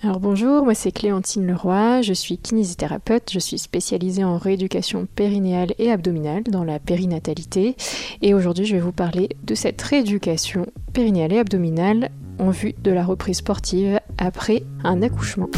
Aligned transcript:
Alors 0.00 0.20
bonjour, 0.20 0.62
moi 0.62 0.76
c'est 0.76 0.92
Clémentine 0.92 1.44
Leroy, 1.44 2.02
je 2.02 2.12
suis 2.12 2.38
kinésithérapeute, 2.38 3.32
je 3.32 3.40
suis 3.40 3.58
spécialisée 3.58 4.22
en 4.22 4.38
rééducation 4.38 5.08
périnéale 5.12 5.74
et 5.80 5.90
abdominale 5.90 6.44
dans 6.44 6.62
la 6.62 6.78
périnatalité 6.78 7.74
et 8.22 8.32
aujourd'hui 8.32 8.64
je 8.64 8.76
vais 8.76 8.80
vous 8.80 8.92
parler 8.92 9.28
de 9.42 9.56
cette 9.56 9.82
rééducation 9.82 10.66
périnéale 10.92 11.32
et 11.32 11.40
abdominale 11.40 12.10
en 12.38 12.50
vue 12.50 12.74
de 12.80 12.92
la 12.92 13.04
reprise 13.04 13.38
sportive 13.38 13.98
après 14.18 14.62
un 14.84 15.02
accouchement. 15.02 15.48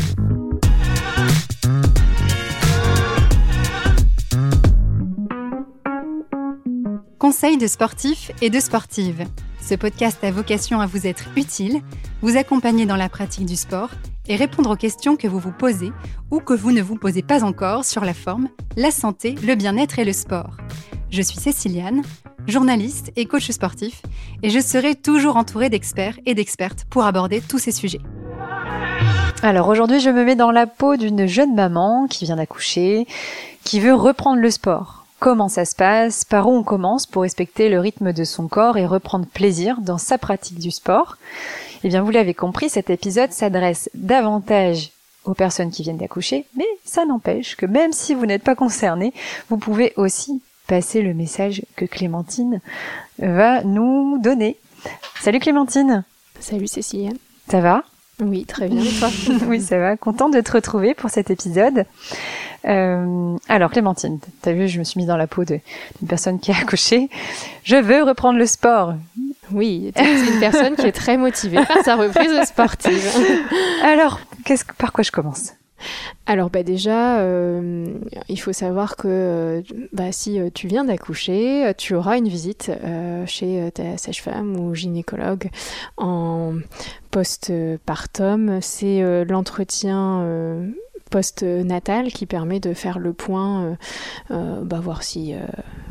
Conseils 7.19 7.59
de 7.59 7.67
sportifs 7.67 8.33
et 8.41 8.49
de 8.49 8.59
sportives. 8.59 9.27
Ce 9.61 9.75
podcast 9.75 10.23
a 10.25 10.31
vocation 10.31 10.81
à 10.81 10.87
vous 10.87 11.07
être 11.07 11.29
utile, 11.37 11.81
vous 12.23 12.37
accompagner 12.37 12.87
dans 12.87 12.97
la 12.97 13.09
pratique 13.09 13.47
du 13.47 13.57
sport 13.57 13.91
et 14.27 14.37
répondre 14.37 14.71
aux 14.71 14.77
questions 14.77 15.17
que 15.17 15.29
vous 15.29 15.39
vous 15.39 15.53
posez 15.53 15.93
ou 16.31 16.41
que 16.41 16.55
vous 16.55 16.73
ne 16.73 16.83
vous 16.83 16.97
posez 16.97 17.23
pas 17.23 17.45
encore 17.45 17.85
sur 17.85 18.05
la 18.05 18.15
forme, 18.15 18.49
la 18.77 18.91
santé, 18.91 19.35
le 19.45 19.55
bien-être 19.55 19.99
et 19.99 20.05
le 20.05 20.13
sport. 20.13 20.57
Je 21.11 21.23
suis 21.23 21.39
Céciliane, 21.39 22.03
journaliste 22.47 23.13
et 23.17 23.27
coach 23.27 23.51
sportif, 23.51 24.03
et 24.43 24.51
je 24.51 24.61
serai 24.61 24.95
toujours 24.95 25.37
entourée 25.37 25.69
d'experts 25.69 26.19
et 26.27 26.35
d'expertes 26.35 26.87
pour 26.89 27.05
aborder 27.05 27.41
tous 27.41 27.59
ces 27.59 27.73
sujets. 27.73 28.01
Alors 29.43 29.69
aujourd'hui, 29.69 30.01
je 30.01 30.11
me 30.11 30.25
mets 30.25 30.37
dans 30.37 30.51
la 30.51 30.67
peau 30.67 30.97
d'une 30.97 31.27
jeune 31.27 31.55
maman 31.55 32.07
qui 32.09 32.25
vient 32.27 32.37
d'accoucher, 32.37 33.07
qui 33.65 33.81
veut 33.81 33.95
reprendre 33.95 34.41
le 34.41 34.51
sport. 34.51 35.00
Comment 35.21 35.51
ça 35.51 35.67
se 35.67 35.75
passe? 35.77 36.25
Par 36.25 36.49
où 36.49 36.57
on 36.57 36.63
commence 36.63 37.05
pour 37.05 37.23
respecter 37.23 37.69
le 37.69 37.79
rythme 37.79 38.15
de 38.15 38.25
son 38.25 38.49
corps 38.49 38.79
et 38.79 38.87
reprendre 38.87 39.27
plaisir 39.27 39.77
dans 39.83 39.99
sa 39.99 40.17
pratique 40.17 40.59
du 40.59 40.71
sport? 40.71 41.19
Eh 41.85 41.89
bien, 41.89 42.03
vous 42.03 42.11
l'avez 42.11 42.33
compris, 42.33 42.71
cet 42.71 42.89
épisode 42.89 43.31
s'adresse 43.31 43.91
davantage 43.93 44.93
aux 45.27 45.35
personnes 45.35 45.71
qui 45.71 45.83
viennent 45.83 45.99
d'accoucher, 45.99 46.47
mais 46.57 46.65
ça 46.87 47.05
n'empêche 47.05 47.55
que 47.57 47.67
même 47.67 47.93
si 47.93 48.15
vous 48.15 48.25
n'êtes 48.25 48.43
pas 48.43 48.55
concerné, 48.55 49.13
vous 49.51 49.59
pouvez 49.59 49.93
aussi 49.97 50.41
passer 50.67 51.03
le 51.03 51.13
message 51.13 51.67
que 51.77 51.85
Clémentine 51.85 52.63
va 53.19 53.63
nous 53.63 54.19
donner. 54.23 54.57
Salut 55.21 55.39
Clémentine 55.39 56.03
Salut 56.39 56.67
Cécilia 56.67 57.11
Ça 57.51 57.61
va? 57.61 57.85
Oui, 58.21 58.45
très 58.47 58.69
bien. 58.69 58.83
toi? 58.99 59.11
Oui, 59.47 59.61
ça 59.61 59.79
va. 59.79 59.97
Contente 59.97 60.33
de 60.33 60.41
te 60.41 60.53
retrouver 60.53 60.95
pour 60.95 61.11
cet 61.11 61.31
épisode. 61.31 61.85
Euh, 62.67 63.37
alors 63.49 63.71
Clémentine, 63.71 64.19
t'as 64.43 64.53
vu, 64.53 64.69
je 64.69 64.79
me 64.79 64.85
suis 64.85 64.99
mise 64.99 65.07
dans 65.07 65.17
la 65.17 65.27
peau 65.27 65.45
d'une 65.45 65.61
personne 66.09 66.39
qui 66.41 66.53
a 66.53 66.57
accouché. 66.57 67.09
Je 67.65 67.77
veux 67.77 68.03
reprendre 68.03 68.39
le 68.39 68.47
sport. 68.47 68.95
Oui, 69.53 69.93
c'est 69.97 70.33
une 70.33 70.41
personne 70.41 70.77
qui 70.77 70.87
est 70.87 70.93
très 70.93 71.17
motivée 71.17 71.65
par 71.67 71.83
sa 71.85 71.97
reprise 71.97 72.41
sportive. 72.45 73.11
Alors, 73.83 74.21
qu'est-ce, 74.45 74.65
par 74.79 74.93
quoi 74.93 75.03
je 75.03 75.11
commence? 75.11 75.55
Alors 76.27 76.51
bah 76.51 76.63
déjà, 76.63 77.21
euh, 77.21 77.87
il 78.29 78.39
faut 78.39 78.53
savoir 78.53 78.97
que 78.97 79.09
euh, 79.09 79.63
bah, 79.93 80.13
si 80.13 80.39
euh, 80.39 80.51
tu 80.53 80.67
viens 80.69 80.85
d'accoucher, 80.85 81.73
tu 81.77 81.95
auras 81.95 82.19
une 82.19 82.29
visite 82.29 82.71
chez 83.27 83.71
ta 83.75 83.97
sage-femme 83.97 84.57
ou 84.59 84.75
gynécologue 84.75 85.51
en 85.97 86.55
post-partum. 87.11 88.59
C'est 88.61 89.25
l'entretien 89.25 90.25
post-natal 91.11 92.13
qui 92.13 92.27
permet 92.27 92.61
de 92.61 92.73
faire 92.73 92.99
le 92.99 93.13
point, 93.13 93.77
bah, 94.31 94.81
voir 94.81 95.03
si 95.03 95.35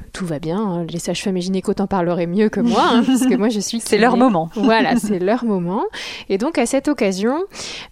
tout 0.10 0.26
va 0.26 0.40
bien. 0.40 0.60
Hein. 0.60 0.86
Les 0.90 1.00
sages-femmes 1.00 1.38
et 1.38 1.42
gynécos 1.42 1.76
t'en 1.76 1.88
parleraient 1.88 2.28
mieux 2.28 2.50
que 2.50 2.60
moi, 2.60 2.84
hein, 2.92 3.04
parce 3.06 3.26
que 3.26 3.36
moi 3.36 3.50
je 3.50 3.60
suis. 3.60 3.80
c'est 3.86 3.98
leur 3.98 4.18
moment. 4.18 4.50
Voilà, 4.56 4.98
c'est 4.98 5.20
leur 5.20 5.46
moment. 5.46 5.84
Et 6.28 6.38
donc 6.38 6.58
à 6.58 6.66
cette 6.66 6.88
occasion, 6.88 7.44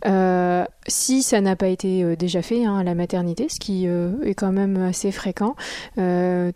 euh, 0.05 0.63
si 0.87 1.23
ça 1.23 1.41
n'a 1.41 1.55
pas 1.55 1.69
été 1.69 2.03
euh, 2.03 2.15
déjà 2.15 2.41
fait 2.41 2.65
hein, 2.65 2.77
à 2.77 2.83
la 2.83 2.93
maternité, 2.93 3.47
ce 3.49 3.59
qui 3.59 3.87
euh, 3.87 4.11
est 4.23 4.35
quand 4.35 4.51
même 4.51 4.77
assez 4.83 5.11
fréquent, 5.11 5.55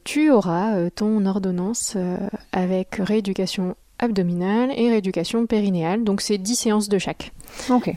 tu 0.04 0.32
auras 0.32 0.90
ton 0.92 1.26
ordonnance 1.26 1.98
avec 2.52 2.96
rééducation 2.96 3.76
abdominale 4.00 4.72
et 4.76 4.90
rééducation 4.90 5.46
périnéale. 5.46 6.04
Donc 6.04 6.22
c'est 6.22 6.38
10 6.38 6.56
séances 6.56 6.90
de 6.90 6.98
chaque. 6.98 7.32
Ok 7.70 7.94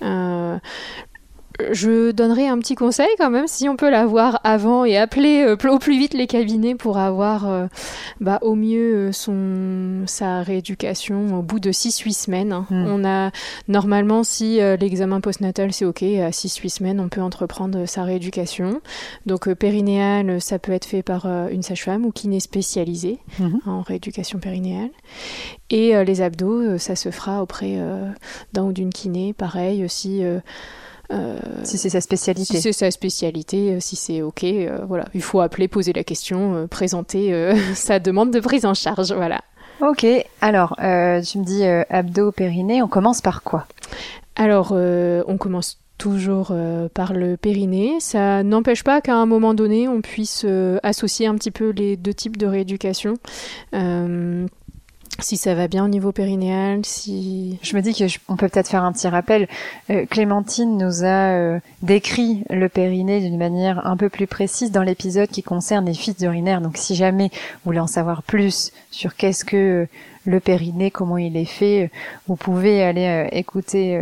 je 1.72 2.10
donnerai 2.10 2.48
un 2.48 2.58
petit 2.58 2.74
conseil 2.74 3.08
quand 3.18 3.30
même, 3.30 3.46
si 3.46 3.68
on 3.68 3.76
peut 3.76 3.90
l'avoir 3.90 4.40
avant 4.42 4.84
et 4.84 4.96
appeler 4.96 5.42
euh, 5.42 5.56
au 5.70 5.78
plus 5.78 5.98
vite 5.98 6.14
les 6.14 6.26
cabinets 6.26 6.74
pour 6.74 6.98
avoir 6.98 7.48
euh, 7.48 7.66
bah, 8.20 8.38
au 8.42 8.54
mieux 8.54 9.08
euh, 9.08 9.12
son, 9.12 10.02
sa 10.06 10.42
rééducation 10.42 11.38
au 11.38 11.42
bout 11.42 11.60
de 11.60 11.70
6-8 11.70 12.12
semaines. 12.12 12.52
Hein. 12.52 12.66
Hmm. 12.70 12.86
On 12.88 13.04
a 13.04 13.30
normalement, 13.68 14.24
si 14.24 14.58
l'examen 14.80 15.20
postnatal 15.20 15.72
c'est 15.72 15.84
ok, 15.84 16.02
à 16.02 16.30
6-8 16.30 16.68
semaines, 16.68 17.00
on 17.00 17.08
peut 17.08 17.20
entreprendre 17.20 17.86
sa 17.86 18.02
rééducation. 18.02 18.80
Donc 19.26 19.52
périnéale, 19.54 20.40
ça 20.40 20.58
peut 20.58 20.72
être 20.72 20.84
fait 20.84 21.02
par 21.02 21.26
une 21.26 21.62
sage-femme 21.62 22.04
ou 22.04 22.10
kiné 22.10 22.40
spécialisée 22.40 23.18
hmm. 23.38 23.58
en 23.66 23.82
rééducation 23.82 24.38
périnéale. 24.38 24.90
Et 25.70 25.92
les 26.04 26.20
abdos, 26.20 26.78
ça 26.78 26.96
se 26.96 27.10
fera 27.10 27.42
auprès 27.42 27.78
d'un 28.52 28.64
ou 28.64 28.72
d'une 28.72 28.90
kiné, 28.90 29.32
pareil, 29.32 29.84
si 29.88 30.22
euh, 31.12 31.38
si 31.64 31.78
c'est 31.78 31.90
sa 31.90 32.00
spécialité. 32.00 32.44
Si 32.44 32.60
c'est 32.60 32.72
sa 32.72 32.90
spécialité, 32.90 33.74
euh, 33.74 33.80
si 33.80 33.96
c'est 33.96 34.22
OK, 34.22 34.44
euh, 34.44 34.78
voilà. 34.88 35.04
Il 35.14 35.22
faut 35.22 35.40
appeler, 35.40 35.68
poser 35.68 35.92
la 35.92 36.04
question, 36.04 36.66
présenter 36.68 37.52
sa 37.74 37.98
demande 37.98 38.30
de 38.30 38.40
prise 38.40 38.64
en 38.64 38.74
charge, 38.74 39.12
voilà. 39.12 39.40
Ok, 39.80 40.06
alors 40.40 40.76
tu 40.78 41.38
me 41.38 41.44
dis 41.44 41.64
abdos, 41.64 42.32
périnée, 42.32 42.82
on 42.82 42.88
commence 42.88 43.20
par 43.20 43.42
quoi? 43.42 43.66
Alors, 44.36 44.72
on 44.72 45.36
commence 45.36 45.78
toujours 45.98 46.54
par 46.94 47.12
le 47.12 47.36
périnée. 47.36 47.96
Ça 47.98 48.42
n'empêche 48.44 48.84
pas 48.84 49.00
qu'à 49.00 49.16
un 49.16 49.26
moment 49.26 49.52
donné, 49.52 49.88
on 49.88 50.00
puisse 50.00 50.46
associer 50.82 51.26
un 51.26 51.34
petit 51.34 51.50
peu 51.50 51.70
les 51.70 51.96
deux 51.96 52.14
types 52.14 52.36
de 52.36 52.46
rééducation 52.46 53.14
si 55.20 55.36
ça 55.36 55.54
va 55.54 55.68
bien 55.68 55.84
au 55.84 55.88
niveau 55.88 56.12
périnéal, 56.12 56.80
si... 56.84 57.58
Je 57.62 57.76
me 57.76 57.82
dis 57.82 57.94
que 57.94 58.04
on 58.28 58.36
peut 58.36 58.48
peut-être 58.48 58.68
faire 58.68 58.84
un 58.84 58.92
petit 58.92 59.08
rappel. 59.08 59.48
Euh, 59.90 60.06
Clémentine 60.06 60.76
nous 60.76 61.04
a 61.04 61.32
euh, 61.32 61.60
décrit 61.82 62.44
le 62.50 62.68
périnée 62.68 63.20
d'une 63.20 63.38
manière 63.38 63.86
un 63.86 63.96
peu 63.96 64.08
plus 64.08 64.26
précise 64.26 64.72
dans 64.72 64.82
l'épisode 64.82 65.28
qui 65.28 65.42
concerne 65.42 65.86
les 65.86 65.94
fuites 65.94 66.20
urinaires. 66.22 66.60
Donc 66.60 66.76
si 66.76 66.94
jamais 66.94 67.28
vous 67.32 67.66
voulez 67.66 67.80
en 67.80 67.86
savoir 67.86 68.22
plus 68.22 68.72
sur 68.90 69.14
qu'est-ce 69.16 69.44
que 69.44 69.86
le 70.26 70.40
périnée, 70.40 70.90
comment 70.90 71.18
il 71.18 71.36
est 71.36 71.44
fait, 71.44 71.90
vous 72.26 72.36
pouvez 72.36 72.82
aller 72.82 73.06
euh, 73.06 73.28
écouter 73.30 73.98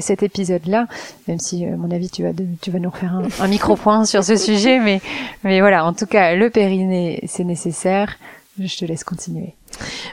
cet 0.00 0.22
épisode-là, 0.22 0.86
même 1.26 1.40
si, 1.40 1.64
à 1.66 1.76
mon 1.76 1.90
avis, 1.90 2.08
tu 2.08 2.22
vas, 2.22 2.30
tu 2.60 2.70
vas 2.70 2.78
nous 2.78 2.90
refaire 2.90 3.14
un, 3.14 3.24
un 3.40 3.48
micro-point 3.48 4.04
sur 4.04 4.22
ce 4.22 4.36
sujet. 4.36 4.78
Mais, 4.78 5.00
mais 5.42 5.60
voilà, 5.60 5.84
en 5.84 5.92
tout 5.92 6.06
cas, 6.06 6.34
le 6.34 6.48
périnée, 6.48 7.20
c'est 7.26 7.44
nécessaire. 7.44 8.18
Je 8.60 8.76
te 8.76 8.84
laisse 8.84 9.04
continuer. 9.04 9.54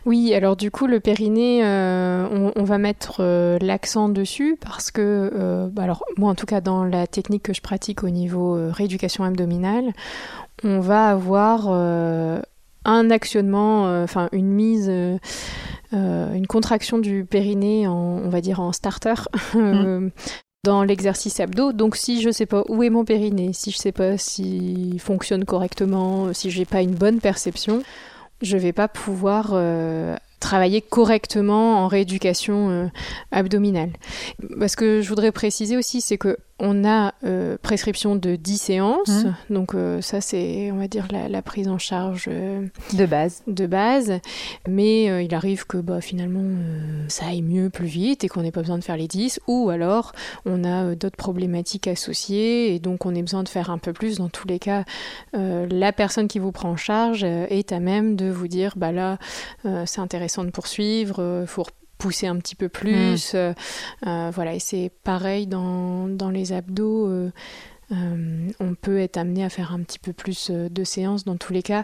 Oui, 0.05 0.33
alors 0.33 0.55
du 0.55 0.71
coup, 0.71 0.87
le 0.87 0.99
périnée, 0.99 1.61
euh, 1.63 2.51
on, 2.55 2.63
va 2.63 2.77
mettre 2.77 3.17
euh, 3.19 3.57
l'accent 3.61 4.09
dessus 4.09 4.57
parce 4.59 4.91
que, 4.91 5.31
euh, 5.33 5.67
bah, 5.71 5.83
alors 5.83 6.03
moi 6.17 6.31
en 6.31 6.35
tout 6.35 6.45
cas 6.45 6.61
dans 6.61 6.83
la 6.83 7.07
technique 7.07 7.43
que 7.43 7.53
je 7.53 7.61
pratique 7.61 8.03
au 8.03 8.09
niveau 8.09 8.57
rééducation 8.71 9.23
abdominale, 9.23 9.93
on 10.63 10.79
va 10.79 11.09
avoir 11.09 11.69
un 11.69 13.09
actionnement, 13.09 14.03
enfin 14.03 14.29
une 14.31 14.51
mise, 14.51 14.91
une 15.91 16.47
contraction 16.47 16.97
du 16.97 17.25
périnée, 17.25 17.87
en, 17.87 18.21
on 18.23 18.29
va 18.29 18.41
dire 18.41 18.59
en 18.59 18.71
starter. 18.71 19.15
Mmh. 19.53 20.09
dans 20.63 20.83
l'exercice 20.83 21.39
abdo. 21.39 21.71
Donc 21.71 21.95
si 21.95 22.21
je 22.21 22.31
sais 22.31 22.47
pas 22.47 22.63
où 22.69 22.81
est 22.81 22.89
mon 22.89 23.05
périnée, 23.05 23.53
si 23.53 23.71
je 23.71 23.77
sais 23.77 23.91
pas 23.91 24.17
s'il 24.17 24.99
fonctionne 24.99 25.45
correctement, 25.45 26.33
si 26.33 26.49
j'ai 26.49 26.65
pas 26.65 26.81
une 26.81 26.95
bonne 26.95 27.19
perception, 27.19 27.83
je 28.45 28.57
vais 28.57 28.73
pas 28.73 28.87
pouvoir 28.87 29.51
euh, 29.53 30.15
travailler 30.39 30.81
correctement 30.81 31.83
en 31.83 31.87
rééducation 31.87 32.69
euh, 32.69 32.87
abdominale. 33.31 33.91
Parce 34.59 34.75
que 34.75 35.01
je 35.01 35.09
voudrais 35.09 35.31
préciser 35.31 35.75
aussi, 35.75 36.01
c'est 36.01 36.17
que 36.17 36.37
on 36.59 36.85
a 36.85 37.13
euh, 37.23 37.57
prescription 37.61 38.15
de 38.15 38.35
10 38.35 38.57
séances, 38.57 39.09
mmh. 39.09 39.53
donc 39.53 39.75
euh, 39.75 40.01
ça 40.01 40.21
c'est 40.21 40.71
on 40.71 40.77
va 40.77 40.87
dire 40.87 41.07
la, 41.11 41.41
prise 41.41 41.67
en 41.67 41.77
charge 41.77 42.27
de 42.27 43.05
base. 43.05 43.43
De 43.47 43.67
base, 43.67 44.19
mais 44.67 45.25
il 45.25 45.35
arrive 45.35 45.65
que 45.67 45.77
bah, 45.77 46.01
finalement 46.01 46.43
ça 47.07 47.27
aille 47.27 47.41
mieux 47.41 47.69
plus 47.69 47.85
vite 47.85 48.23
et 48.23 48.27
qu'on 48.27 48.41
n'ait 48.41 48.51
pas 48.51 48.61
besoin 48.61 48.77
de 48.77 48.83
faire 48.83 48.97
les 48.97 49.07
10, 49.07 49.41
ou 49.47 49.69
alors 49.69 50.13
on 50.45 50.63
a 50.63 50.95
d'autres 50.95 51.17
problématiques 51.17 51.87
associées 51.87 52.73
et 52.73 52.79
donc 52.79 53.05
on 53.05 53.13
ait 53.13 53.21
besoin 53.21 53.43
de 53.43 53.49
faire 53.49 53.69
un 53.69 53.77
peu 53.77 53.93
plus. 53.93 54.17
Dans 54.17 54.29
tous 54.29 54.47
les 54.47 54.59
cas, 54.59 54.85
la 55.33 55.91
personne 55.91 56.27
qui 56.27 56.39
vous 56.39 56.51
prend 56.51 56.69
en 56.69 56.77
charge 56.77 57.23
est 57.23 57.71
à 57.71 57.79
même 57.79 58.15
de 58.15 58.29
vous 58.29 58.47
dire 58.47 58.73
bah 58.75 58.91
là 58.91 59.17
c'est 59.85 60.01
intéressant 60.01 60.43
de 60.43 60.51
poursuivre, 60.51 61.15
il 61.19 61.21
euh, 61.21 61.45
faut 61.45 61.65
pousser 62.05 62.27
un 62.27 62.37
petit 62.37 62.53
peu 62.53 62.69
plus. 62.69 63.33
Mm. 63.33 63.37
Euh, 63.37 63.53
euh, 64.05 64.31
voilà, 64.31 64.53
et 64.53 64.59
c'est 64.59 64.91
pareil 65.03 65.47
dans, 65.47 66.07
dans, 66.07 66.29
les 66.29 66.53
abdos. 66.53 67.31
on 67.89 68.75
peut 68.79 68.99
être 68.99 69.17
amené 69.17 69.43
à 69.43 69.49
faire 69.49 69.73
un 69.73 69.81
petit 69.81 69.97
peu 69.97 70.13
plus 70.13 70.51
de 70.51 70.83
séances 70.83 71.25
dans 71.25 71.35
tous 71.35 71.51
les 71.51 71.63
cas. 71.63 71.83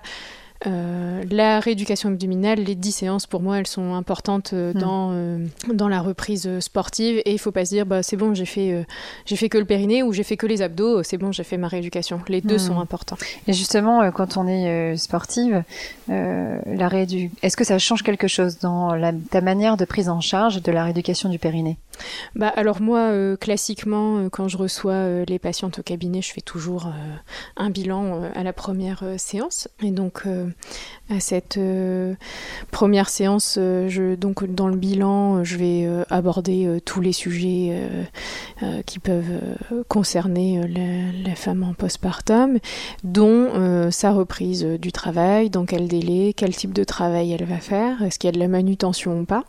La 0.66 1.60
rééducation 1.60 2.10
abdominale, 2.10 2.60
les 2.60 2.76
10 2.76 2.92
séances, 2.92 3.28
pour 3.28 3.42
moi, 3.42 3.60
elles 3.60 3.68
sont 3.68 3.94
importantes 3.94 4.54
hmm. 4.54 4.74
dans, 4.74 5.40
dans 5.74 5.88
la 5.88 6.02
reprise 6.02 6.60
sportive. 6.60 7.18
Et 7.26 7.32
il 7.32 7.34
ne 7.34 7.40
faut 7.40 7.52
pas 7.52 7.66
se 7.66 7.72
dire, 7.72 7.86
bah, 7.86 8.04
c'est 8.04 8.18
bon, 8.18 8.34
j'ai 8.34 8.46
fait, 8.46 8.86
j'ai 9.26 9.36
fait 9.36 9.50
que 9.50 9.58
le 9.58 9.66
périnée 9.66 10.04
ou 10.04 10.14
j'ai 10.14 10.24
fait 10.24 10.38
que 10.38 10.48
les 10.48 10.62
abdos, 10.62 11.04
c'est 11.04 11.18
bon, 11.18 11.32
j'ai 11.32 11.44
fait 11.44 11.58
ma 11.58 11.68
rééducation. 11.68 12.22
Les 12.28 12.42
deux 12.42 12.56
hmm. 12.56 12.60
sont 12.60 12.80
importants. 12.80 13.18
Et 13.48 13.54
justement, 13.54 14.12
quand 14.12 14.38
on 14.38 14.48
est 14.48 14.98
sportive, 14.98 15.64
la 16.08 16.88
réédu... 16.88 17.32
est-ce 17.42 17.58
que 17.58 17.64
ça 17.64 17.80
change 17.80 18.04
quelque 18.04 18.28
chose 18.28 18.60
dans 18.60 18.94
la, 18.94 19.14
ta 19.14 19.42
manière 19.42 19.78
de 19.78 19.86
prise 19.86 20.10
en 20.10 20.22
charge 20.22 20.62
de 20.62 20.72
la 20.72 20.84
rééducation 20.84 21.30
du 21.30 21.40
périnée? 21.40 21.78
Bah, 22.36 22.52
Alors 22.56 22.82
moi, 22.82 23.38
classiquement, 23.38 24.30
quand 24.30 24.48
je 24.48 24.58
reçois 24.58 25.26
les 25.28 25.40
patientes 25.40 25.80
au 25.80 25.84
cabinet, 25.84 26.22
je 26.22 26.32
fais 26.32 26.42
toujours 26.42 26.88
un 27.58 27.70
bilan 27.70 28.24
à 28.36 28.44
la 28.44 28.54
première 28.54 29.04
séance. 29.18 29.68
Et 29.82 29.92
donc, 29.92 30.24
à 31.10 31.20
cette 31.20 31.60
première 32.72 33.10
séance, 33.10 33.58
donc 33.58 34.46
dans 34.46 34.68
le 34.68 34.76
bilan, 34.76 35.44
je 35.44 35.58
vais 35.58 35.88
aborder 36.10 36.80
tous 36.86 37.02
les 37.02 37.14
sujets 37.14 37.82
qui 38.86 39.00
peuvent 39.00 39.56
concerner 39.88 40.62
la, 40.68 41.30
la, 41.30 41.36
femme 41.36 41.64
en 41.64 41.74
postpartum, 41.74 42.60
dont 43.04 43.90
sa 43.92 44.12
reprise 44.12 44.64
du 44.64 44.92
travail, 44.92 45.50
dans 45.50 45.66
quel 45.66 45.88
délai, 45.88 46.34
quel 46.36 46.56
type 46.56 46.74
de 46.74 46.84
travail 46.84 47.32
elle 47.34 47.46
va 47.46 47.58
faire, 47.58 48.02
est-ce 48.04 48.20
qu'il 48.20 48.28
y 48.28 48.30
a 48.30 48.34
de 48.34 48.40
la 48.40 48.48
manutention 48.48 49.20
ou 49.20 49.26
pas, 49.26 49.46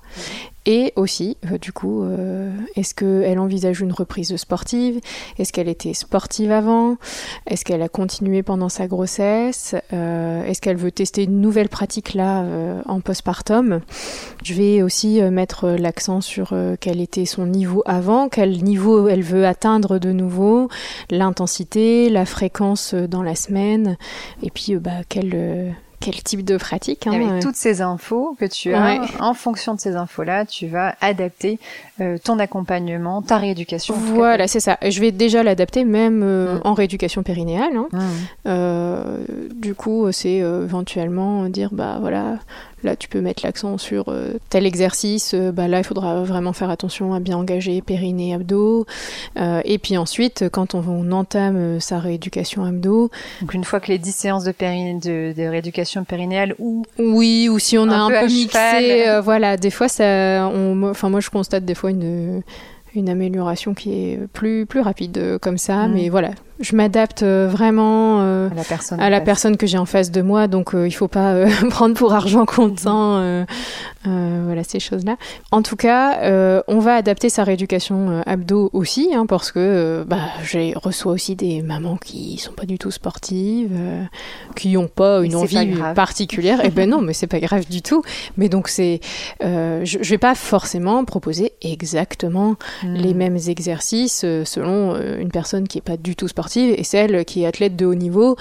et 0.64 0.92
aussi, 0.94 1.36
euh, 1.50 1.58
du 1.58 1.72
coup, 1.72 2.04
euh, 2.04 2.52
est-ce 2.76 2.94
qu'elle 2.94 3.38
envisage 3.40 3.80
une 3.80 3.92
reprise 3.92 4.34
sportive? 4.36 5.00
Est-ce 5.38 5.52
qu'elle 5.52 5.68
était 5.68 5.92
sportive 5.92 6.52
avant? 6.52 6.98
Est-ce 7.46 7.64
qu'elle 7.64 7.82
a 7.82 7.88
continué 7.88 8.44
pendant 8.44 8.68
sa 8.68 8.86
grossesse? 8.86 9.74
Euh, 9.92 10.44
Est-ce 10.44 10.60
qu'elle 10.60 10.76
veut 10.76 10.92
tester 10.92 11.24
une 11.24 11.40
nouvelle 11.40 11.68
pratique 11.68 12.14
là 12.14 12.44
en 12.86 13.00
postpartum? 13.00 13.80
Je 14.44 14.54
vais 14.54 14.82
aussi 14.82 15.20
mettre 15.22 15.68
l'accent 15.68 16.20
sur 16.20 16.54
quel 16.80 17.00
était 17.00 17.24
son 17.24 17.46
niveau 17.46 17.82
avant, 17.86 18.28
quel 18.28 18.62
niveau 18.62 19.08
elle 19.08 19.22
veut 19.22 19.46
atteindre 19.46 19.98
de 19.98 20.12
nouveau, 20.12 20.68
l'intensité, 21.10 22.08
la 22.08 22.24
fréquence 22.24 22.94
dans 22.94 23.22
la 23.22 23.34
semaine, 23.34 23.96
et 24.42 24.50
puis 24.50 24.76
bah, 24.76 25.02
quel 25.08 25.74
quel 26.02 26.22
type 26.22 26.44
de 26.44 26.56
pratique. 26.56 27.06
Hein, 27.06 27.12
avec 27.12 27.42
toutes 27.42 27.56
ces 27.56 27.80
infos 27.80 28.36
que 28.38 28.44
tu 28.44 28.74
as, 28.74 29.00
en 29.20 29.34
fonction 29.34 29.74
de 29.74 29.80
ces 29.80 29.96
infos-là, 29.96 30.44
tu 30.44 30.66
vas 30.66 30.94
adapter 31.00 31.58
euh, 32.00 32.18
ton 32.22 32.38
accompagnement, 32.38 33.22
ta 33.22 33.38
rééducation. 33.38 33.94
Voilà, 33.94 34.48
c'est 34.48 34.60
ça. 34.60 34.78
Je 34.82 35.00
vais 35.00 35.12
déjà 35.12 35.42
l'adapter 35.42 35.84
même 35.84 36.22
euh, 36.22 36.56
mm. 36.56 36.60
en 36.64 36.74
rééducation 36.74 37.22
périnéale. 37.22 37.76
Hein. 37.76 37.88
Mm. 37.92 37.98
Euh, 38.46 39.18
du 39.54 39.74
coup, 39.74 40.10
c'est 40.12 40.38
éventuellement 40.38 41.48
dire, 41.48 41.70
bah 41.72 41.98
voilà, 42.00 42.38
Là, 42.82 42.96
tu 42.96 43.08
peux 43.08 43.20
mettre 43.20 43.44
l'accent 43.44 43.78
sur 43.78 44.08
euh, 44.08 44.34
tel 44.48 44.66
exercice. 44.66 45.34
Euh, 45.34 45.52
bah, 45.52 45.68
là, 45.68 45.78
il 45.78 45.84
faudra 45.84 46.22
vraiment 46.24 46.52
faire 46.52 46.70
attention 46.70 47.14
à 47.14 47.20
bien 47.20 47.36
engager 47.36 47.80
périnée, 47.80 48.34
abdos. 48.34 48.86
Euh, 49.36 49.60
et 49.64 49.78
puis 49.78 49.96
ensuite, 49.96 50.46
quand 50.50 50.74
on, 50.74 51.12
entame 51.12 51.78
sa 51.80 51.98
rééducation 51.98 52.64
abdos. 52.64 53.10
Donc, 53.40 53.54
une 53.54 53.64
fois 53.64 53.80
que 53.80 53.88
les 53.88 53.98
10 53.98 54.12
séances 54.12 54.44
de, 54.44 55.32
de, 55.32 55.48
rééducation 55.48 56.04
périnéale 56.04 56.54
ou. 56.58 56.84
Oui, 56.98 57.48
ou 57.48 57.58
si 57.58 57.78
on 57.78 57.88
a 57.88 57.96
un 57.96 58.08
peu, 58.08 58.26
mixé. 58.26 59.20
voilà, 59.22 59.56
des 59.56 59.70
fois, 59.70 59.88
ça. 59.88 60.48
Enfin, 60.84 61.08
moi, 61.08 61.20
je 61.20 61.30
constate 61.30 61.64
des 61.64 61.74
fois 61.74 61.90
une 61.90 62.42
une 62.94 63.08
amélioration 63.08 63.72
qui 63.72 63.94
est 63.94 64.18
plus 64.34 64.66
plus 64.66 64.80
rapide 64.80 65.38
comme 65.40 65.56
ça 65.56 65.88
mm. 65.88 65.92
mais 65.94 66.08
voilà 66.10 66.32
je 66.62 66.76
m'adapte 66.76 67.24
euh, 67.24 67.48
vraiment 67.50 68.20
euh, 68.20 68.48
à 68.48 68.54
la 68.54 68.64
personne, 68.64 69.00
à 69.00 69.10
la 69.10 69.20
personne 69.20 69.56
que 69.56 69.66
j'ai 69.66 69.78
en 69.78 69.84
face 69.84 70.10
de 70.10 70.22
moi, 70.22 70.46
donc 70.46 70.74
euh, 70.74 70.86
il 70.86 70.92
faut 70.92 71.08
pas 71.08 71.44
prendre 71.70 71.94
pour 71.94 72.14
argent 72.14 72.46
comptant 72.46 73.02
voilà 74.04 74.64
ces 74.64 74.80
choses-là. 74.80 75.16
En 75.52 75.62
tout 75.62 75.76
cas, 75.76 76.62
on 76.68 76.78
va 76.78 76.94
adapter 76.94 77.28
sa 77.28 77.44
rééducation 77.44 78.22
abdo 78.26 78.70
aussi, 78.72 79.10
hein, 79.14 79.26
parce 79.26 79.52
que 79.52 80.04
bah, 80.06 80.18
je 80.42 80.76
reçois 80.76 81.12
aussi 81.12 81.36
des 81.36 81.62
mamans 81.62 81.96
qui 81.96 82.38
sont 82.38 82.52
pas 82.52 82.64
du 82.64 82.78
tout 82.78 82.90
sportives, 82.90 83.70
qui 84.56 84.72
n'ont 84.72 84.88
pas 84.88 85.22
une 85.22 85.36
envie 85.36 85.74
particulière. 85.94 86.60
et 86.64 86.68
eh 86.68 86.70
ben 86.70 86.88
non, 86.88 87.00
mais 87.00 87.12
c'est 87.12 87.26
pas 87.26 87.40
grave 87.40 87.68
du 87.68 87.82
tout. 87.82 88.02
Mais 88.36 88.48
donc 88.48 88.68
c'est, 88.68 89.00
je, 89.40 89.84
je 89.84 90.10
vais 90.10 90.18
pas 90.18 90.34
forcément 90.34 91.04
proposer 91.04 91.52
exactement 91.62 92.56
hmm. 92.82 92.94
les 92.94 93.14
mêmes 93.14 93.38
exercices 93.46 94.26
selon 94.44 94.96
une 95.00 95.30
personne 95.30 95.68
qui 95.68 95.78
est 95.78 95.82
pas 95.82 95.96
du 95.96 96.16
tout 96.16 96.28
sportive 96.28 96.51
et 96.60 96.84
celle 96.84 97.24
qui 97.24 97.42
est 97.42 97.46
athlète 97.46 97.76
de 97.76 97.86
haut 97.86 97.94
niveau 97.94 98.36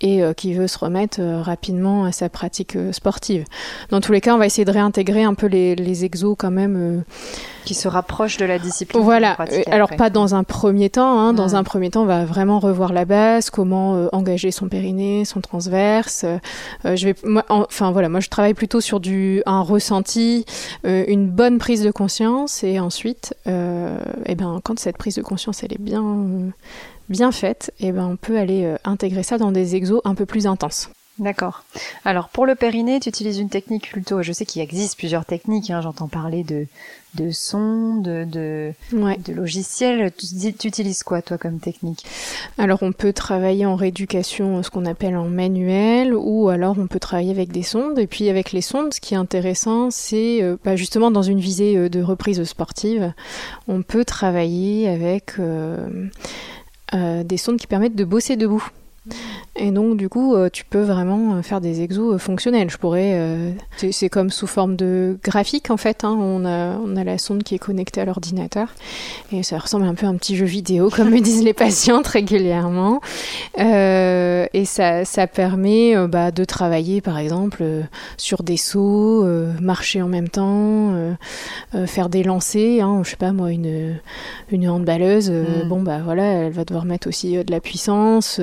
et 0.00 0.22
euh, 0.22 0.32
qui 0.32 0.54
veut 0.54 0.66
se 0.66 0.78
remettre 0.78 1.20
euh, 1.20 1.42
rapidement 1.42 2.04
à 2.04 2.12
sa 2.12 2.28
pratique 2.28 2.76
euh, 2.76 2.92
sportive. 2.92 3.44
Dans 3.90 4.00
tous 4.00 4.12
les 4.12 4.20
cas, 4.20 4.34
on 4.34 4.38
va 4.38 4.46
essayer 4.46 4.64
de 4.64 4.70
réintégrer 4.70 5.22
un 5.22 5.34
peu 5.34 5.46
les, 5.46 5.74
les 5.74 6.04
exos 6.04 6.36
quand 6.38 6.50
même 6.50 7.04
qui 7.64 7.74
se 7.74 7.88
rapproche 7.88 8.36
de 8.36 8.44
la 8.44 8.58
discipline. 8.58 9.02
Voilà. 9.02 9.36
Alors 9.70 9.90
pas 9.96 10.10
dans 10.10 10.34
un 10.34 10.44
premier 10.44 10.90
temps. 10.90 11.18
Hein. 11.18 11.32
Dans 11.32 11.56
un 11.56 11.64
premier 11.64 11.90
temps, 11.90 12.02
on 12.02 12.06
va 12.06 12.24
vraiment 12.24 12.60
revoir 12.60 12.92
la 12.92 13.04
base, 13.04 13.50
comment 13.50 14.08
engager 14.12 14.50
son 14.50 14.68
périnée, 14.68 15.24
son 15.24 15.40
transverse. 15.40 16.24
je 16.84 17.04
vais, 17.04 17.14
enfin 17.48 17.90
voilà, 17.90 18.08
moi 18.08 18.20
je 18.20 18.28
travaille 18.28 18.54
plutôt 18.54 18.80
sur 18.80 19.00
du 19.00 19.42
un 19.46 19.62
ressenti, 19.62 20.44
une 20.84 21.28
bonne 21.28 21.58
prise 21.58 21.82
de 21.82 21.90
conscience, 21.90 22.62
et 22.62 22.78
ensuite, 22.78 23.34
et 23.46 23.50
eh 24.26 24.34
ben 24.36 24.60
quand 24.62 24.78
cette 24.78 24.96
prise 24.96 25.16
de 25.16 25.22
conscience 25.22 25.64
elle 25.64 25.72
est 25.72 25.80
bien 25.80 26.52
bien 27.08 27.32
faite, 27.32 27.72
et 27.80 27.88
eh 27.88 27.92
ben 27.92 28.06
on 28.06 28.16
peut 28.16 28.38
aller 28.38 28.64
euh, 28.64 28.76
intégrer 28.84 29.22
ça 29.22 29.38
dans 29.38 29.52
des 29.52 29.76
exos 29.76 30.00
un 30.04 30.14
peu 30.14 30.26
plus 30.26 30.46
intenses. 30.46 30.90
D'accord. 31.18 31.64
Alors 32.04 32.28
pour 32.28 32.44
le 32.44 32.54
périnée, 32.54 33.00
tu 33.00 33.08
utilises 33.08 33.38
une 33.38 33.48
technique 33.48 33.90
plutôt. 33.90 34.20
Je 34.20 34.32
sais 34.32 34.44
qu'il 34.44 34.60
existe 34.60 34.98
plusieurs 34.98 35.24
techniques. 35.24 35.70
Hein, 35.70 35.80
J'entends 35.80 36.08
parler 36.08 36.44
de 36.44 36.66
de 37.14 37.30
sondes, 37.30 38.02
de 38.02 38.74
de 38.92 39.32
logiciels. 39.32 40.12
Tu, 40.12 40.52
tu, 40.52 40.68
utilises 40.68 41.02
quoi 41.02 41.22
toi 41.22 41.38
comme 41.38 41.58
technique? 41.58 42.04
Alors 42.58 42.82
on 42.82 42.92
peut 42.92 43.14
travailler 43.14 43.64
en 43.64 43.76
rééducation, 43.76 44.62
ce 44.62 44.68
qu'on 44.68 44.84
appelle 44.84 45.16
en 45.16 45.24
manuel, 45.24 46.14
ou 46.14 46.50
alors 46.50 46.76
on 46.78 46.86
peut 46.86 47.00
travailler 47.00 47.30
avec 47.30 47.50
des 47.50 47.62
sondes. 47.62 47.98
Et 47.98 48.06
puis 48.06 48.28
avec 48.28 48.52
les 48.52 48.60
sondes, 48.60 48.92
ce 48.92 49.00
qui 49.00 49.14
est 49.14 49.16
intéressant, 49.16 49.90
c'est 49.90 50.42
euh, 50.42 50.58
bah, 50.66 50.76
justement 50.76 51.10
dans 51.10 51.22
une 51.22 51.40
visée 51.40 51.78
euh, 51.78 51.88
de 51.88 52.02
reprise 52.02 52.44
sportive, 52.44 53.14
on 53.68 53.80
peut 53.80 54.04
travailler 54.04 54.86
avec 54.90 55.38
euh, 55.38 55.88
des 56.92 57.36
sondes 57.36 57.58
qui 57.58 57.66
permettent 57.66 57.96
de 57.96 58.04
bosser 58.04 58.36
debout. 58.36 58.66
Et 59.58 59.70
donc, 59.70 59.96
du 59.96 60.08
coup, 60.08 60.34
euh, 60.34 60.50
tu 60.52 60.64
peux 60.64 60.82
vraiment 60.82 61.36
euh, 61.36 61.42
faire 61.42 61.60
des 61.60 61.80
exos 61.80 62.14
euh, 62.14 62.18
fonctionnels. 62.18 62.68
Je 62.70 62.76
pourrais. 62.76 63.54
c'est 63.78 64.08
comme 64.08 64.30
sous 64.30 64.46
forme 64.46 64.76
de 64.76 65.18
graphique, 65.24 65.70
en 65.70 65.76
fait. 65.76 66.04
Hein. 66.04 66.16
On, 66.18 66.44
a, 66.44 66.76
on 66.76 66.96
a 66.96 67.04
la 67.04 67.16
sonde 67.16 67.42
qui 67.42 67.54
est 67.54 67.58
connectée 67.58 68.00
à 68.00 68.04
l'ordinateur. 68.04 68.68
Et 69.32 69.42
ça 69.42 69.58
ressemble 69.58 69.86
un 69.86 69.94
peu 69.94 70.06
à 70.06 70.08
un 70.10 70.16
petit 70.16 70.36
jeu 70.36 70.44
vidéo, 70.44 70.90
comme 70.94 71.10
me 71.10 71.20
disent 71.20 71.42
les 71.42 71.54
patientes 71.54 72.06
régulièrement. 72.06 73.00
et 73.58 74.64
ça, 74.64 75.04
ça 75.04 75.26
permet 75.26 75.94
bah, 76.08 76.30
de 76.30 76.44
travailler, 76.44 77.00
par 77.00 77.18
exemple, 77.18 77.64
sur 78.16 78.42
des 78.42 78.56
sauts, 78.56 79.24
marcher 79.60 80.02
en 80.02 80.08
même 80.08 80.28
temps, 80.28 80.94
faire 81.86 82.08
des 82.08 82.22
lancers. 82.22 82.84
Hein. 82.84 83.02
Je 83.04 83.10
sais 83.10 83.16
pas, 83.16 83.32
moi, 83.32 83.52
une, 83.52 83.98
une 84.50 84.68
handballeuse, 84.68 85.30
mm. 85.30 85.68
bon, 85.68 85.82
bah 85.82 86.00
voilà, 86.04 86.24
elle 86.24 86.52
va 86.52 86.64
devoir 86.64 86.84
mettre 86.84 87.08
aussi 87.08 87.32
de 87.36 87.50
la 87.50 87.60
puissance. 87.60 88.40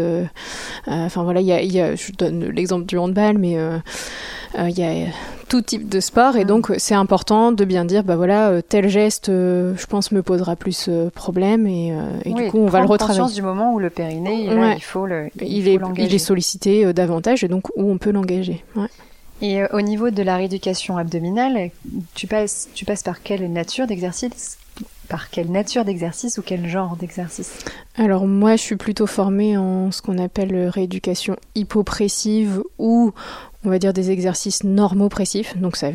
Euh, 0.88 1.06
enfin 1.06 1.24
voilà, 1.24 1.42
il 1.42 1.48
y 1.48 1.80
a, 1.80 1.96
je 1.96 2.12
donne 2.12 2.46
l'exemple 2.46 2.86
du 2.86 2.98
handball, 2.98 3.38
mais 3.38 3.58
euh, 3.58 3.78
euh, 4.58 4.70
il 4.70 4.78
y 4.78 4.84
a 4.84 5.08
tout 5.50 5.62
type 5.62 5.88
de 5.88 6.00
sport 6.00 6.36
et 6.36 6.46
donc 6.46 6.72
c'est 6.78 6.96
important 6.96 7.52
de 7.52 7.64
bien 7.64 7.86
dire 7.86 8.04
bah 8.04 8.16
voilà 8.16 8.62
tel 8.64 8.88
geste 8.88 9.28
je 9.28 9.86
pense 9.86 10.12
me 10.12 10.24
posera 10.24 10.56
plus 10.56 10.90
problème 11.14 11.68
et, 11.68 11.94
du 12.26 12.48
coup 12.48 12.58
on 12.58 12.68
va 12.68 12.80
le 12.80 12.88
retravailler. 12.88 13.20
conscience 13.20 13.36
du 13.36 13.44
moment 13.44 13.74
où 13.74 13.80
le 13.80 13.92
périnée 13.92 14.50
il 14.76 14.84
faut 14.84 15.06
le 15.06 15.30
il, 15.42 15.68
est 15.68 15.80
il 15.98 16.16
est 16.16 16.18
sollicité 16.18 16.92
davantage 16.94 17.44
et 17.44 17.48
donc 17.48 17.70
où 17.76 17.92
on 17.92 18.00
peut 18.00 18.12
l'engager. 18.12 18.64
Et 19.42 19.62
au 19.74 19.82
niveau 19.82 20.10
de 20.10 20.24
la 20.24 20.38
rééducation 20.38 20.98
abdominale, 20.98 21.70
tu 22.16 22.26
passes 22.26 22.70
tu 22.74 22.86
passes 22.86 23.04
par 23.04 23.22
quelle 23.22 23.52
nature 23.52 23.86
d'exercice 23.86 24.58
par 25.10 25.30
quelle 25.30 25.52
nature 25.52 25.86
d'exercice 25.86 26.38
ou 26.38 26.42
quel 26.42 26.68
genre 26.68 26.96
d'exercice? 26.96 27.60
Alors 27.96 28.26
moi 28.26 28.56
je 28.56 28.62
suis 28.62 28.76
plutôt 28.76 29.06
formée 29.06 29.58
en 29.58 29.92
ce 29.92 30.02
qu'on 30.02 30.18
appelle 30.18 30.70
rééducation 30.70 31.36
hypopressive 31.56 32.64
ou 32.80 33.14
on 33.66 33.70
va 33.70 33.80
dire 33.80 33.94
des 33.94 34.12
exercices 34.12 34.64
normopressifs, 34.64 35.58
donc 35.58 35.78
ça, 35.78 35.88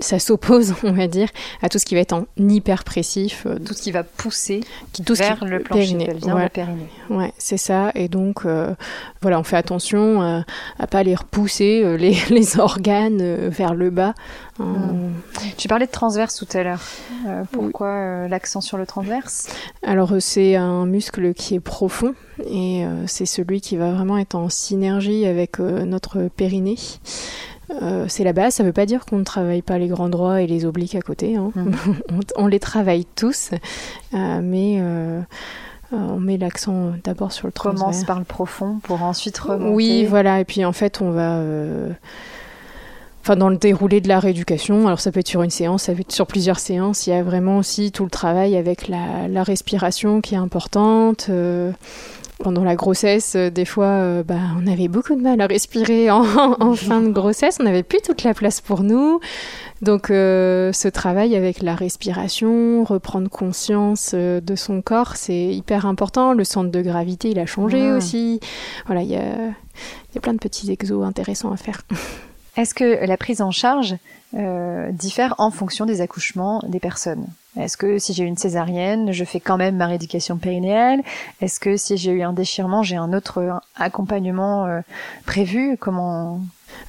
ça 0.00 0.18
s'oppose, 0.18 0.74
on 0.82 0.92
va 0.92 1.06
dire, 1.06 1.28
à 1.62 1.68
tout 1.68 1.78
ce 1.78 1.84
qui 1.84 1.94
va 1.94 2.00
être 2.00 2.12
en 2.12 2.26
hyperpressif. 2.38 3.44
Euh, 3.46 3.58
tout 3.58 3.74
ce 3.74 3.82
qui 3.82 3.92
va 3.92 4.02
pousser 4.02 4.60
tout 5.04 5.14
vers 5.14 5.44
le 5.44 5.60
plancher 5.60 5.94
le 5.94 6.48
périnée. 6.48 6.88
Ouais, 7.10 7.32
c'est 7.38 7.56
ça. 7.56 7.92
Et 7.94 8.08
donc, 8.08 8.44
euh, 8.44 8.74
voilà, 9.22 9.38
on 9.38 9.44
fait 9.44 9.56
attention 9.56 10.22
à, 10.22 10.44
à 10.78 10.86
pas 10.86 11.02
les 11.02 11.14
repousser 11.14 11.82
euh, 11.84 11.96
les, 11.96 12.16
les, 12.30 12.58
organes 12.58 13.48
vers 13.48 13.74
le 13.74 13.90
bas. 13.90 14.14
Hein. 14.58 14.64
Hmm. 14.64 15.12
Tu 15.56 15.68
parlais 15.68 15.86
de 15.86 15.92
transverse 15.92 16.36
tout 16.36 16.56
à 16.56 16.62
l'heure. 16.62 16.82
pourquoi 17.52 18.28
l'accent 18.28 18.60
sur 18.60 18.76
le 18.76 18.86
transverse? 18.86 19.48
Alors, 19.82 20.14
c'est 20.20 20.56
un 20.56 20.86
muscle 20.86 21.33
qui 21.34 21.54
est 21.54 21.60
profond 21.60 22.14
et 22.50 22.84
c'est 23.06 23.26
celui 23.26 23.60
qui 23.60 23.76
va 23.76 23.92
vraiment 23.92 24.18
être 24.18 24.34
en 24.34 24.48
synergie 24.48 25.26
avec 25.26 25.58
notre 25.58 26.28
périnée. 26.28 26.76
c'est 28.08 28.24
la 28.24 28.32
base, 28.32 28.54
ça 28.54 28.62
ne 28.62 28.68
veut 28.68 28.72
pas 28.72 28.86
dire 28.86 29.04
qu'on 29.04 29.18
ne 29.18 29.24
travaille 29.24 29.62
pas 29.62 29.78
les 29.78 29.88
grands 29.88 30.08
droits 30.08 30.40
et 30.40 30.46
les 30.46 30.64
obliques 30.64 30.94
à 30.94 31.00
côté. 31.00 31.36
Hein. 31.36 31.52
Mmh. 31.54 31.72
on, 32.36 32.46
les 32.46 32.60
travaille 32.60 33.04
tous, 33.04 33.50
mais 34.12 34.82
on 35.92 36.18
met 36.18 36.38
l'accent 36.38 36.92
d'abord 37.04 37.32
sur 37.32 37.46
le 37.46 37.52
transverse. 37.52 37.82
Commence 37.82 38.04
par 38.04 38.18
le 38.18 38.24
profond 38.24 38.80
pour 38.82 39.02
ensuite 39.02 39.38
remonter. 39.38 39.74
Oui, 39.74 40.04
voilà. 40.04 40.40
Et 40.40 40.44
puis 40.44 40.64
en 40.64 40.72
fait, 40.72 41.00
on 41.00 41.10
va 41.10 41.42
enfin 43.24 43.36
dans 43.36 43.48
le 43.48 43.56
déroulé 43.56 44.02
de 44.02 44.08
la 44.08 44.20
rééducation. 44.20 44.86
Alors 44.86 45.00
ça 45.00 45.10
peut 45.10 45.20
être 45.20 45.28
sur 45.28 45.42
une 45.42 45.50
séance, 45.50 45.84
ça 45.84 45.94
peut 45.94 46.02
être 46.02 46.12
sur 46.12 46.26
plusieurs 46.26 46.58
séances. 46.58 47.06
Il 47.06 47.10
y 47.10 47.12
a 47.14 47.22
vraiment 47.22 47.56
aussi 47.56 47.90
tout 47.90 48.04
le 48.04 48.10
travail 48.10 48.54
avec 48.54 48.86
la, 48.86 49.42
respiration 49.42 50.20
qui 50.20 50.34
est 50.34 50.38
importante. 50.38 51.26
Euh, 51.30 51.72
pendant 52.38 52.64
la 52.64 52.74
grossesse, 52.74 53.36
euh, 53.36 53.48
des 53.48 53.64
fois, 53.64 53.86
euh, 53.86 54.22
bah, 54.22 54.40
on 54.60 54.66
avait 54.66 54.88
beaucoup 54.88 55.14
de 55.14 55.22
mal 55.22 55.40
à 55.40 55.46
respirer 55.46 56.10
en, 56.10 56.74
fin 56.74 57.00
de 57.00 57.08
grossesse. 57.08 57.56
On 57.60 57.64
n'avait 57.64 57.82
plus 57.82 58.00
toute 58.04 58.24
la 58.24 58.34
place 58.34 58.60
pour 58.60 58.82
nous. 58.82 59.20
Donc, 59.80 60.08
ce 60.08 60.88
travail 60.88 61.34
avec 61.34 61.62
la 61.62 61.74
respiration, 61.74 62.84
reprendre 62.84 63.30
conscience 63.30 64.14
de 64.14 64.54
son 64.54 64.82
corps, 64.82 65.16
c'est 65.16 65.46
hyper 65.46 65.86
important. 65.86 66.34
Le 66.34 66.44
centre 66.44 66.70
de 66.70 66.82
gravité, 66.82 67.30
il 67.30 67.38
a 67.38 67.46
changé 67.46 67.90
aussi. 67.92 68.40
Voilà, 68.86 69.02
il 69.02 69.10
y 69.10 69.16
a, 69.16 69.20
y 70.14 70.18
a 70.18 70.20
plein 70.20 70.34
de 70.34 70.38
petits 70.38 70.70
exos 70.70 71.04
intéressants 71.04 71.52
à 71.52 71.56
faire. 71.56 71.82
Est-ce 72.56 72.74
que 72.74 73.04
la 73.04 73.16
prise 73.16 73.42
en 73.42 73.50
charge 73.50 73.96
euh, 74.36 74.90
diffère 74.92 75.34
en 75.38 75.50
fonction 75.50 75.86
des 75.86 76.00
accouchements 76.00 76.62
des 76.66 76.80
personnes? 76.80 77.26
Est-ce 77.58 77.76
que 77.76 77.98
si 77.98 78.12
j'ai 78.14 78.24
eu 78.24 78.26
une 78.26 78.36
césarienne, 78.36 79.12
je 79.12 79.24
fais 79.24 79.40
quand 79.40 79.56
même 79.56 79.76
ma 79.76 79.86
rééducation 79.86 80.36
périnéale? 80.36 81.02
Est-ce 81.40 81.60
que 81.60 81.76
si 81.76 81.96
j'ai 81.96 82.10
eu 82.10 82.22
un 82.22 82.32
déchirement, 82.32 82.82
j'ai 82.82 82.96
un 82.96 83.12
autre 83.12 83.60
accompagnement 83.76 84.66
euh, 84.66 84.80
prévu? 85.26 85.76
Comment 85.78 86.40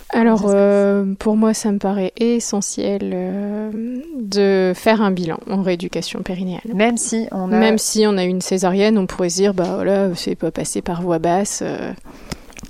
alors, 0.10 0.45
euh, 0.48 1.13
pour 1.19 1.38
moi, 1.38 1.53
ça 1.53 1.72
me 1.72 1.77
paraît 1.77 2.12
essentiel 2.17 3.12
de 4.19 4.74
faire 4.74 5.01
un 5.03 5.12
bilan 5.12 5.38
en 5.48 5.62
rééducation 5.62 6.24
périnéale. 6.24 6.63
Même 6.74 6.98
si 6.98 7.27
on 7.31 7.51
a... 7.51 7.55
Même 7.55 7.77
si 7.77 8.07
on 8.07 8.17
a 8.17 8.24
une 8.24 8.41
césarienne, 8.41 8.98
on 8.98 9.05
pourrait 9.05 9.29
se 9.29 9.36
dire, 9.36 9.53
bah 9.53 9.75
voilà, 9.75 10.15
c'est 10.15 10.34
pas 10.34 10.50
passé 10.50 10.81
par 10.81 11.03
voie 11.03 11.19
basse, 11.19 11.63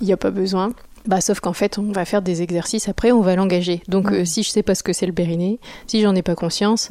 il 0.02 0.06
n'y 0.06 0.12
a 0.12 0.18
pas 0.18 0.30
besoin. 0.30 0.72
Bah, 1.06 1.20
sauf 1.20 1.40
qu'en 1.40 1.52
fait, 1.52 1.78
on 1.78 1.92
va 1.92 2.04
faire 2.04 2.22
des 2.22 2.42
exercices 2.42 2.88
après, 2.88 3.12
on 3.12 3.20
va 3.20 3.36
l'engager. 3.36 3.82
Donc, 3.88 4.10
euh, 4.10 4.24
si 4.24 4.42
je 4.42 4.50
sais 4.50 4.62
pas 4.62 4.74
ce 4.74 4.82
que 4.82 4.92
c'est 4.92 5.06
le 5.06 5.12
périnée, 5.12 5.60
si 5.86 6.00
j'en 6.00 6.14
ai 6.14 6.22
pas 6.22 6.34
conscience, 6.34 6.90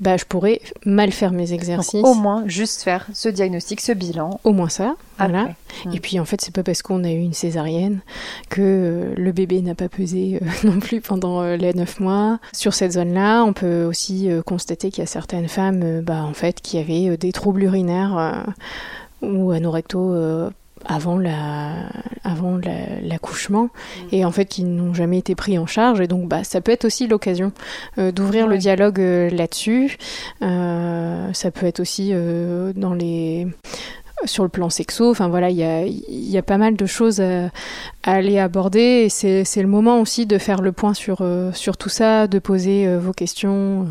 bah, 0.00 0.16
je 0.16 0.24
pourrais 0.24 0.60
mal 0.84 1.10
faire 1.10 1.32
mes 1.32 1.52
exercices. 1.52 2.04
au 2.04 2.14
moins, 2.14 2.44
juste 2.46 2.82
faire 2.82 3.06
ce 3.12 3.28
diagnostic, 3.28 3.80
ce 3.80 3.92
bilan. 3.92 4.40
Au 4.44 4.52
moins 4.52 4.68
ça, 4.68 4.96
voilà. 5.18 5.48
Et 5.92 6.00
puis, 6.00 6.20
en 6.20 6.24
fait, 6.24 6.40
c'est 6.40 6.54
pas 6.54 6.62
parce 6.62 6.82
qu'on 6.82 7.02
a 7.04 7.10
eu 7.10 7.18
une 7.18 7.32
césarienne 7.32 8.00
que 8.50 8.62
euh, 8.62 9.14
le 9.16 9.32
bébé 9.32 9.60
n'a 9.62 9.74
pas 9.74 9.88
pesé 9.88 10.40
euh, 10.40 10.46
non 10.68 10.78
plus 10.78 11.00
pendant 11.00 11.42
les 11.42 11.74
neuf 11.74 11.98
mois. 11.98 12.38
Sur 12.52 12.74
cette 12.74 12.92
zone-là, 12.92 13.42
on 13.44 13.52
peut 13.52 13.84
aussi 13.84 14.28
constater 14.44 14.90
qu'il 14.90 15.02
y 15.02 15.04
a 15.04 15.08
certaines 15.08 15.48
femmes, 15.48 16.02
bah, 16.02 16.22
en 16.22 16.34
fait, 16.34 16.60
qui 16.60 16.78
avaient 16.78 17.16
des 17.16 17.32
troubles 17.32 17.64
urinaires 17.64 18.44
ou 19.22 19.50
anorecto 19.50 20.14
avant 20.86 21.18
la 21.18 21.72
avant 22.24 22.58
l'accouchement. 23.02 23.64
Mm. 23.64 23.68
et 24.12 24.24
en 24.24 24.32
fait 24.32 24.46
qui 24.46 24.64
n'ont 24.64 24.94
jamais 24.94 25.18
été 25.18 25.34
pris 25.34 25.58
en 25.58 25.66
charge. 25.66 26.00
Et 26.00 26.06
donc 26.06 26.28
bah 26.28 26.44
ça 26.44 26.60
peut 26.60 26.72
être 26.72 26.84
aussi 26.84 27.06
l'occasion 27.06 27.52
euh, 27.98 28.12
d'ouvrir 28.12 28.46
le 28.46 28.58
dialogue 28.58 29.00
euh, 29.00 29.30
là-dessus. 29.30 29.98
Euh, 30.42 31.32
ça 31.32 31.50
peut 31.50 31.66
être 31.66 31.80
aussi 31.80 32.12
dans 32.74 32.94
les 32.94 33.46
sur 34.24 34.44
le 34.44 34.48
plan 34.48 34.70
sexo, 34.70 35.10
enfin 35.10 35.28
voilà, 35.28 35.50
il 35.50 35.56
y 35.56 35.62
a, 35.62 35.84
y 35.84 36.38
a, 36.38 36.42
pas 36.42 36.56
mal 36.56 36.74
de 36.74 36.86
choses 36.86 37.20
à, 37.20 37.50
aller 38.02 38.38
aborder. 38.38 39.04
Et 39.04 39.08
c'est 39.10 39.62
le 39.62 39.68
moment 39.68 40.00
aussi 40.00 40.24
de 40.24 40.38
faire 40.38 40.62
le 40.62 40.72
point 40.72 40.94
sur, 40.94 41.22
sur 41.52 41.76
tout 41.76 41.90
ça, 41.90 42.26
de 42.26 42.38
poser 42.38 42.96
vos 42.96 43.12
questions 43.12 43.86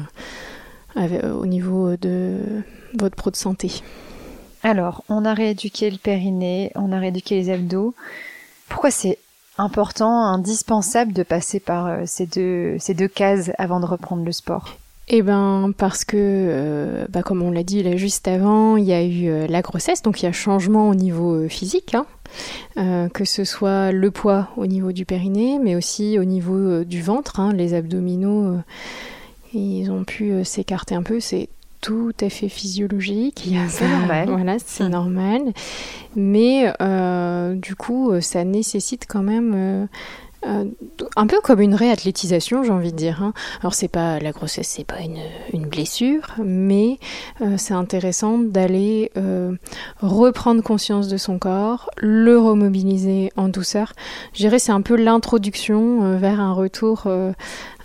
au 0.95 1.45
niveau 1.45 1.95
de 1.95 2.37
votre 2.97 3.15
pro 3.15 3.29
de 3.29 3.35
santé. 3.35 3.83
Alors, 4.65 5.03
on 5.09 5.25
a 5.25 5.35
rééduqué 5.35 5.91
le 5.91 5.99
périnée, 5.99 6.71
on 6.73 6.91
a 6.91 6.97
rééduqué 6.97 7.35
les 7.35 7.51
abdos. 7.51 7.93
Pourquoi 8.67 8.89
c'est 8.89 9.19
important, 9.59 10.25
indispensable 10.25 11.13
de 11.13 11.21
passer 11.21 11.59
par 11.59 11.85
euh, 11.85 12.03
ces, 12.07 12.25
deux, 12.25 13.07
cases 13.07 13.51
avant 13.59 13.79
de 13.79 13.85
reprendre 13.85 14.25
le 14.25 14.31
sport? 14.31 14.75
Eh 15.07 15.21
ben 15.21 15.71
parce 15.77 16.03
que, 16.03 16.17
euh, 16.17 17.05
bah, 17.09 17.21
comme 17.21 17.43
on 17.43 17.51
l'a 17.51 17.61
dit 17.61 17.83
là 17.83 17.95
juste 17.95 18.27
avant, 18.27 18.75
il 18.75 18.85
y 18.85 18.93
a 18.93 19.03
eu 19.03 19.27
euh, 19.27 19.45
la 19.45 19.61
grossesse, 19.61 20.01
donc 20.01 20.23
il 20.23 20.25
y 20.25 20.27
a 20.27 20.31
changement 20.31 20.89
au 20.89 20.95
niveau 20.95 21.47
physique, 21.47 21.93
hein. 21.93 23.07
que 23.13 23.23
ce 23.23 23.43
soit 23.43 23.91
le 23.91 24.09
poids 24.09 24.47
au 24.57 24.65
niveau 24.65 24.91
du 24.93 25.05
périnée, 25.05 25.59
mais 25.59 25.75
aussi 25.75 26.17
au 26.17 26.23
niveau 26.23 26.83
du 26.83 27.03
ventre, 27.03 27.39
hein. 27.39 27.53
les 27.53 27.75
abdominaux, 27.75 28.57
ils 29.53 29.91
ont 29.91 30.05
pu 30.05 30.43
s'écarter 30.43 30.95
un 30.95 31.03
peu, 31.03 31.19
tout 31.81 32.13
à 32.21 32.29
fait 32.29 32.49
physiologique. 32.49 33.49
C'est 33.69 33.87
normal. 33.87 34.29
Voilà, 34.35 34.57
c'est 34.59 34.89
normal. 34.89 35.53
Mais 36.15 36.73
euh, 36.81 37.55
du 37.55 37.75
coup, 37.75 38.11
euh, 38.11 38.21
ça 38.21 38.43
nécessite 38.43 39.05
quand 39.07 39.23
même 39.23 39.53
euh, 39.55 39.85
euh, 40.45 40.65
un 41.15 41.27
peu 41.27 41.39
comme 41.41 41.61
une 41.61 41.73
réathlétisation, 41.73 42.63
j'ai 42.63 42.71
envie 42.71 42.91
de 42.91 42.97
dire. 42.97 43.23
Hein. 43.23 43.33
Alors 43.61 43.73
c'est 43.73 43.87
pas 43.87 44.19
la 44.19 44.31
grossesse, 44.31 44.67
c'est 44.67 44.83
pas 44.83 44.99
une, 44.99 45.17
une, 45.53 45.67
blessure, 45.67 46.35
mais 46.43 46.99
euh, 47.41 47.55
c'est 47.57 47.73
intéressant 47.73 48.37
d'aller 48.37 49.11
euh, 49.17 49.53
reprendre 50.01 50.61
conscience 50.61 51.07
de 51.07 51.17
son 51.17 51.39
corps, 51.39 51.89
le 51.97 52.37
remobiliser 52.37 53.31
en 53.37 53.47
douceur. 53.47 53.93
Je 54.33 54.39
dirais 54.39 54.59
c'est 54.59 54.71
un 54.71 54.81
peu 54.81 54.95
l'introduction 54.95 56.17
vers 56.17 56.39
un 56.39 56.53
retour 56.53 57.07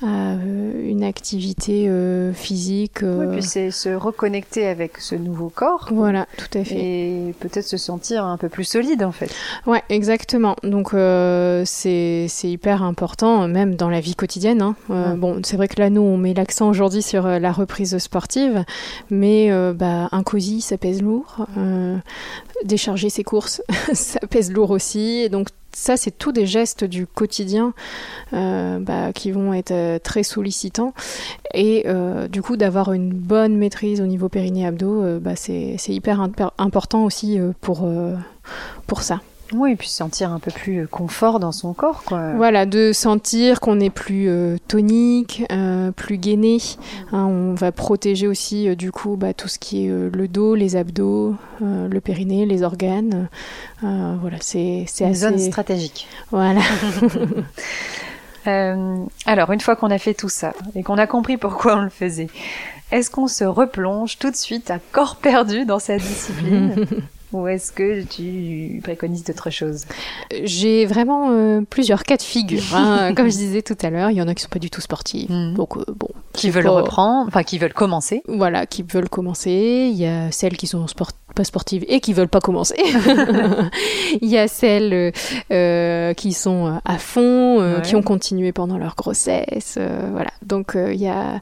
à 0.03 0.35
une 0.35 1.05
activité 1.05 1.91
physique. 2.35 2.99
Oui, 3.03 3.27
puis 3.33 3.43
c'est 3.43 3.71
se 3.71 3.89
reconnecter 3.91 4.67
avec 4.67 4.99
ce 4.99 5.15
nouveau 5.15 5.49
corps. 5.49 5.89
Voilà, 5.93 6.27
tout 6.37 6.59
à 6.59 6.65
fait. 6.65 6.77
Et 6.77 7.35
peut-être 7.41 7.67
se 7.67 7.77
sentir 7.77 8.25
un 8.25 8.37
peu 8.37 8.49
plus 8.49 8.65
solide 8.65 9.03
en 9.03 9.13
fait. 9.13 9.31
Ouais, 9.67 9.83
exactement. 9.89 10.57
Donc 10.63 10.95
c'est 11.65 12.29
hyper 12.43 12.83
important, 12.83 13.49
même 13.49 13.75
dans 13.75 13.89
la 13.89 14.01
vie 14.01 14.15
quotidienne. 14.15 14.63
Hein. 14.63 14.77
Euh, 14.91 15.15
bon, 15.15 15.41
c'est 15.45 15.57
vrai 15.57 15.69
que 15.69 15.79
là, 15.81 15.91
nous, 15.91 16.03
on 16.03 16.17
met 16.17 16.35
l'accent 16.35 16.69
aujourd'hui 16.69 17.03
sur 17.03 17.27
euh, 17.27 17.39
la 17.39 17.53
reprise 17.53 17.97
sportive, 17.99 18.65
mais 19.11 19.51
euh, 19.51 19.73
bah, 19.73 20.09
un 20.13 20.23
cosy, 20.23 20.61
ça 20.61 20.79
pèse 20.79 21.03
lourd. 21.03 21.47
décharger 22.65 23.11
ses 23.11 23.25
courses, 23.25 23.63
ça 23.93 24.21
pèse 24.29 24.53
lourd 24.53 24.71
aussi. 24.71 25.23
Et 25.25 25.29
donc, 25.29 25.49
ça, 25.73 25.97
c'est 25.97 26.11
tous 26.11 26.33
des 26.33 26.47
gestes 26.47 26.85
du 26.85 27.07
quotidien 27.07 27.73
bah, 28.33 29.13
qui 29.15 29.31
vont 29.31 29.53
être 29.53 30.03
très 30.03 30.23
sollicitants. 30.23 30.95
Et 31.55 31.87
du 32.29 32.43
coup, 32.43 32.57
d'avoir 32.57 32.93
une 32.93 33.13
bonne 33.13 33.57
maîtrise 33.57 34.01
au 34.01 34.07
niveau 34.07 34.29
périnée-abdos, 34.29 35.21
bah, 35.21 35.37
c'est 35.37 35.77
hyper 35.89 36.21
important 36.59 37.05
aussi 37.05 37.39
pour, 37.61 37.89
pour 38.87 39.03
ça. 39.03 39.21
Oui, 39.53 39.73
et 39.73 39.77
puis 39.77 39.89
sentir 39.89 40.33
un 40.33 40.39
peu 40.39 40.51
plus 40.51 40.83
euh, 40.83 40.87
confort 40.87 41.41
dans 41.41 41.51
son 41.51 41.73
corps, 41.73 42.05
quoi. 42.05 42.35
Voilà, 42.35 42.67
de 42.67 42.93
sentir 42.93 43.61
qu'on 43.61 43.81
est 43.81 43.91
plus 43.91 44.29
euh, 44.29 44.57
tonique, 44.69 45.45
euh, 45.51 45.91
plus 45.91 46.19
gainé. 46.19 46.59
Hein, 47.13 47.25
on 47.25 47.55
va 47.55 47.73
protéger 47.73 48.29
aussi, 48.29 48.75
du 48.77 48.93
coup, 48.93 49.17
bah, 49.17 49.35
tout 49.35 49.49
ce 49.49 49.59
qui 49.59 49.87
est 49.87 49.89
le 49.89 50.29
dos, 50.29 50.55
les 50.55 50.77
abdos, 50.77 51.35
le 51.61 51.99
périnée, 52.01 52.47
les 52.47 52.63
organes. 52.63 53.29
voilà, 53.83 54.37
c'est 54.41 54.87
Une 55.01 55.07
assez... 55.07 55.15
zone 55.15 55.39
stratégique. 55.39 56.07
Voilà. 56.31 56.61
alors, 59.27 59.53
une 59.53 59.61
fois 59.61 59.77
qu'on 59.77 59.91
a 59.91 59.99
fait 59.99 60.15
tout 60.15 60.29
ça 60.29 60.53
et 60.75 60.83
qu'on 60.83 60.99
a 60.99 61.07
compris 61.07 61.37
pourquoi 61.37 61.77
on 61.77 61.83
le 61.83 61.91
faisait, 61.91 62.29
est-ce 62.93 63.11
qu'on 63.11 63.29
se 63.29 63.45
replonge 63.45 64.19
tout 64.19 64.31
de 64.31 64.37
suite 64.37 64.71
à 64.71 64.79
corps 64.93 65.17
perdu 65.17 65.65
dans 65.65 65.79
sa 65.79 65.97
discipline? 65.99 66.87
Ou 67.33 67.47
est-ce 67.47 67.71
que 67.71 68.03
tu 68.03 68.81
préconises 68.83 69.23
d'autres 69.23 69.51
choses? 69.51 69.85
J'ai 70.43 70.85
vraiment 70.85 71.31
euh, 71.31 71.61
plusieurs 71.69 72.03
cas 72.03 72.17
de 72.17 72.23
figure. 72.23 72.63
Hein. 72.75 73.15
Comme 73.17 73.31
je 73.31 73.37
disais 73.37 73.63
tout 73.63 73.77
à 73.83 73.91
l'heure, 73.91 74.11
il 74.11 74.17
y 74.17 74.23
en 74.23 74.27
a 74.27 74.35
qui 74.35 74.43
sont 74.43 74.49
pas 74.49 74.59
du 74.59 74.71
tout 74.71 74.81
sportifs. 74.81 75.31
Hmm. 75.31 75.55
Donc, 75.55 75.77
euh, 75.77 75.85
bon, 75.95 76.09
qui 76.33 76.51
veulent 76.51 76.67
reprendre, 76.67 77.29
enfin 77.29 77.45
qui 77.45 77.59
veulent 77.59 77.73
commencer. 77.73 78.23
Voilà, 78.27 78.67
qui 78.67 78.83
veulent 78.83 79.09
commencer. 79.09 79.91
Il 79.93 79.97
y 79.97 80.07
a 80.07 80.33
celles 80.33 80.57
qui 80.57 80.67
sont 80.67 80.87
pas 81.37 81.45
sportives 81.45 81.85
et 81.87 82.01
qui 82.01 82.13
veulent 82.13 82.29
pas 82.29 82.41
commencer. 82.41 82.77
il 84.21 84.29
y 84.29 84.37
a 84.37 84.49
celles 84.49 85.13
euh, 85.53 86.15
qui 86.15 86.33
sont 86.33 86.81
à 86.85 86.99
fond, 86.99 87.81
qui 87.85 87.95
ont 87.95 88.03
continué 88.03 88.51
pendant 88.51 88.77
leur 88.77 88.97
grossesse. 88.97 89.79
voilà. 90.11 90.31
Donc 90.43 90.73
il 90.75 91.01
y 91.01 91.09
a 91.09 91.41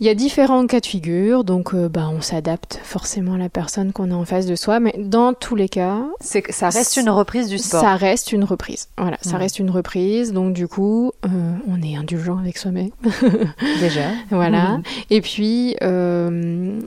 il 0.00 0.06
y 0.06 0.08
a 0.08 0.14
différents 0.14 0.66
cas 0.66 0.80
de 0.80 0.86
figure, 0.86 1.44
donc 1.44 1.74
euh, 1.74 1.88
bah, 1.88 2.08
on 2.12 2.20
s'adapte 2.20 2.80
forcément 2.82 3.34
à 3.34 3.38
la 3.38 3.48
personne 3.48 3.92
qu'on 3.92 4.10
a 4.10 4.14
en 4.14 4.24
face 4.24 4.46
de 4.46 4.54
soi, 4.54 4.78
mais 4.80 4.94
dans 4.98 5.34
tous 5.34 5.56
les 5.56 5.68
cas, 5.68 6.04
c'est 6.20 6.50
ça 6.52 6.68
reste 6.68 6.96
une 6.96 7.10
reprise 7.10 7.48
du 7.48 7.58
sport. 7.58 7.80
Ça 7.80 7.96
reste 7.96 8.32
une 8.32 8.44
reprise. 8.44 8.88
Voilà, 8.96 9.18
ça 9.22 9.36
reste 9.36 9.58
une 9.58 9.70
reprise, 9.70 10.32
donc 10.32 10.52
du 10.52 10.68
coup, 10.68 11.12
euh, 11.24 11.28
on 11.68 11.82
est 11.82 11.96
indulgent 11.96 12.38
avec 12.38 12.58
soi-même. 12.58 12.90
Déjà. 13.80 14.10
voilà. 14.30 14.80
Et 15.10 15.20
puis, 15.20 15.76
euh, 15.82 16.80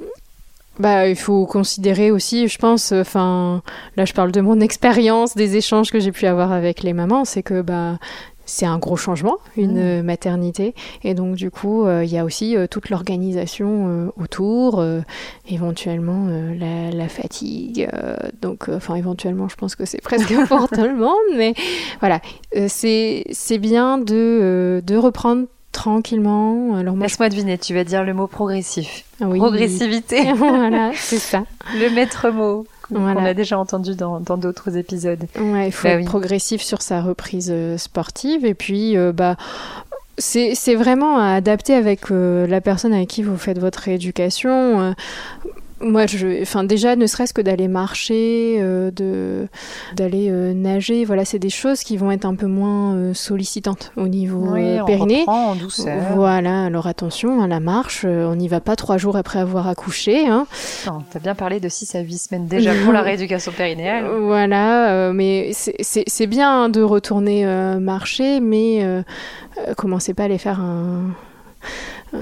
bah, 0.79 1.07
il 1.07 1.15
faut 1.17 1.45
considérer 1.45 2.11
aussi, 2.11 2.47
je 2.47 2.57
pense, 2.57 2.91
enfin, 2.91 3.61
là 3.97 4.05
je 4.05 4.13
parle 4.13 4.31
de 4.31 4.41
mon 4.41 4.59
expérience, 4.61 5.35
des 5.35 5.57
échanges 5.57 5.91
que 5.91 5.99
j'ai 5.99 6.11
pu 6.11 6.25
avoir 6.27 6.51
avec 6.51 6.81
les 6.81 6.93
mamans, 6.93 7.25
c'est 7.25 7.43
que 7.43 7.61
bah, 7.61 7.99
c'est 8.51 8.65
un 8.65 8.79
gros 8.79 8.97
changement, 8.97 9.37
une 9.55 10.01
mmh. 10.01 10.03
maternité. 10.03 10.75
Et 11.05 11.13
donc, 11.13 11.35
du 11.35 11.49
coup, 11.49 11.85
euh, 11.85 12.03
il 12.03 12.11
y 12.11 12.17
a 12.17 12.25
aussi 12.25 12.57
euh, 12.57 12.67
toute 12.67 12.89
l'organisation 12.89 13.87
euh, 13.87 14.11
autour, 14.17 14.83
éventuellement 15.47 16.27
la, 16.27 17.07
fatigue. 17.07 17.89
donc, 18.41 18.67
enfin, 18.67 18.95
éventuellement, 18.95 19.47
je 19.47 19.55
pense 19.55 19.75
que 19.75 19.85
c'est 19.85 20.01
presque 20.01 20.33
pour 20.47 20.67
tout 20.67 20.81
le 20.81 20.95
monde. 20.95 21.37
Mais 21.37 21.53
voilà, 22.01 22.19
c'est 22.67 23.57
bien 23.59 23.97
de, 23.97 24.83
de 24.85 24.95
reprendre 24.97 25.45
tranquillement. 25.71 26.81
Laisse-moi 26.99 27.29
deviner, 27.29 27.57
tu 27.57 27.73
vas 27.73 27.85
dire 27.85 28.03
le 28.03 28.13
mot 28.13 28.27
progressif. 28.27 29.05
Oui. 29.21 29.39
Progressivité. 29.39 30.33
voilà, 30.35 30.91
c'est 30.95 31.19
ça. 31.19 31.45
Le 31.79 31.89
maître 31.89 32.29
mot. 32.29 32.65
On 32.93 33.25
a 33.25 33.33
déjà 33.33 33.57
entendu 33.57 33.95
dans 33.95 34.19
d'autres 34.19 34.77
épisodes. 34.77 35.25
Ouais, 35.39 35.67
il 35.67 35.71
faut 35.71 35.87
bah 35.87 35.95
être 35.95 36.05
progressif 36.05 36.61
sur 36.61 36.81
sa 36.81 37.01
reprise 37.01 37.49
euh, 37.51 37.77
sportive. 37.77 38.45
Et 38.45 38.53
puis, 38.53 38.97
euh, 38.97 39.11
bah, 39.11 39.37
c'est 40.17 40.75
vraiment 40.75 41.17
à 41.17 41.33
adapter 41.33 41.73
avec 41.73 42.11
euh, 42.11 42.45
la 42.47 42.61
personne 42.61 42.93
avec 42.93 43.09
qui 43.09 43.23
vous 43.23 43.37
faites 43.37 43.59
votre 43.59 43.79
rééducation. 43.79 44.93
Moi, 45.81 46.05
je, 46.05 46.41
enfin, 46.41 46.63
déjà, 46.63 46.95
ne 46.95 47.07
serait-ce 47.07 47.33
que 47.33 47.41
d'aller 47.41 47.67
marcher, 47.67 48.57
euh, 48.59 48.91
de, 48.91 49.47
d'aller 49.95 50.29
euh, 50.29 50.53
nager, 50.53 51.05
voilà, 51.05 51.25
c'est 51.25 51.39
des 51.39 51.49
choses 51.49 51.81
qui 51.83 51.97
vont 51.97 52.11
être 52.11 52.25
un 52.25 52.35
peu 52.35 52.47
moins 52.47 52.95
euh, 52.95 53.13
sollicitantes 53.13 53.91
au 53.97 54.07
niveau 54.07 54.51
oui, 54.51 54.77
périnée. 54.85 55.23
On 55.27 55.31
en 55.31 55.55
douceur. 55.55 56.01
Voilà, 56.13 56.65
alors 56.65 56.87
attention, 56.87 57.41
à 57.41 57.47
la 57.47 57.59
marche, 57.59 58.05
on 58.05 58.35
n'y 58.35 58.47
va 58.47 58.59
pas 58.59 58.75
trois 58.75 58.97
jours 58.97 59.15
après 59.15 59.39
avoir 59.39 59.67
accouché. 59.67 60.27
Hein. 60.27 60.45
T'as 61.11 61.19
bien 61.19 61.35
parlé 61.35 61.59
de 61.59 61.69
6 61.69 61.95
à 61.95 62.01
8 62.01 62.17
semaines 62.17 62.47
déjà 62.47 62.73
pour 62.83 62.93
la 62.93 63.01
rééducation 63.03 63.51
périnéale. 63.51 64.05
Voilà, 64.21 65.11
mais 65.13 65.51
c'est, 65.53 66.27
bien 66.27 66.69
de 66.69 66.81
retourner 66.81 67.45
marcher, 67.79 68.39
mais 68.39 68.85
commencez 69.77 70.13
pas 70.13 70.23
à 70.23 70.25
aller 70.27 70.37
faire 70.37 70.59
un 70.59 71.11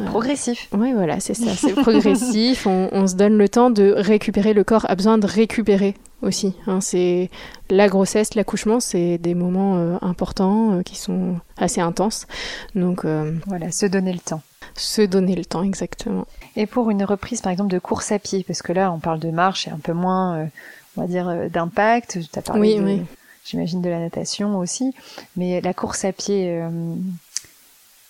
Progressif. 0.05 0.67
Oui, 0.71 0.93
voilà, 0.93 1.19
c'est 1.19 1.33
ça, 1.33 1.51
c'est 1.55 1.73
progressif. 1.73 2.67
On, 2.67 3.07
se 3.07 3.15
donne 3.15 3.37
le 3.37 3.49
temps 3.49 3.69
de 3.69 3.93
récupérer. 3.95 4.53
Le 4.53 4.63
corps 4.63 4.85
a 4.89 4.95
besoin 4.95 5.17
de 5.17 5.25
récupérer 5.25 5.95
aussi. 6.21 6.53
Hein. 6.67 6.81
c'est 6.81 7.29
la 7.69 7.87
grossesse, 7.87 8.35
l'accouchement, 8.35 8.79
c'est 8.79 9.17
des 9.17 9.33
moments 9.33 9.77
euh, 9.77 9.97
importants 10.01 10.73
euh, 10.73 10.81
qui 10.83 10.97
sont 10.97 11.37
assez 11.57 11.81
intenses. 11.81 12.27
Donc 12.75 13.05
euh, 13.05 13.33
voilà, 13.47 13.71
se 13.71 13.85
donner 13.85 14.13
le 14.13 14.19
temps. 14.19 14.41
Se 14.75 15.01
donner 15.01 15.35
le 15.35 15.45
temps, 15.45 15.63
exactement. 15.63 16.27
Et 16.55 16.65
pour 16.65 16.89
une 16.89 17.03
reprise, 17.03 17.41
par 17.41 17.51
exemple, 17.51 17.71
de 17.71 17.79
course 17.79 18.11
à 18.11 18.19
pied, 18.19 18.43
parce 18.43 18.61
que 18.61 18.73
là, 18.73 18.91
on 18.91 18.99
parle 18.99 19.19
de 19.19 19.31
marche 19.31 19.67
et 19.67 19.71
un 19.71 19.79
peu 19.79 19.93
moins, 19.93 20.47
on 20.97 21.01
va 21.01 21.07
dire, 21.07 21.49
d'impact. 21.49 22.19
Tu 22.31 22.39
as 22.39 22.41
parlé, 22.41 22.79
oui, 22.79 23.01
j'imagine, 23.45 23.81
de 23.81 23.89
la 23.89 23.99
natation 23.99 24.57
aussi, 24.57 24.93
mais 25.35 25.61
la 25.61 25.73
course 25.73 26.05
à 26.05 26.11
pied 26.11 26.61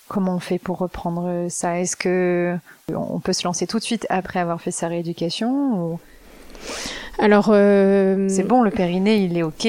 Comment 0.09 0.35
on 0.35 0.39
fait 0.39 0.59
pour 0.59 0.79
reprendre 0.79 1.47
ça? 1.49 1.79
Est-ce 1.79 1.95
que 1.95 2.57
on 2.93 3.19
peut 3.19 3.33
se 3.33 3.45
lancer 3.45 3.67
tout 3.67 3.79
de 3.79 3.83
suite 3.83 4.05
après 4.09 4.39
avoir 4.39 4.59
fait 4.59 4.71
sa 4.71 4.87
rééducation 4.87 5.99
alors, 7.21 7.49
euh, 7.51 8.27
c'est 8.29 8.47
bon, 8.47 8.63
le 8.63 8.71
périnée, 8.71 9.17
il 9.17 9.37
est 9.37 9.43
ok. 9.43 9.67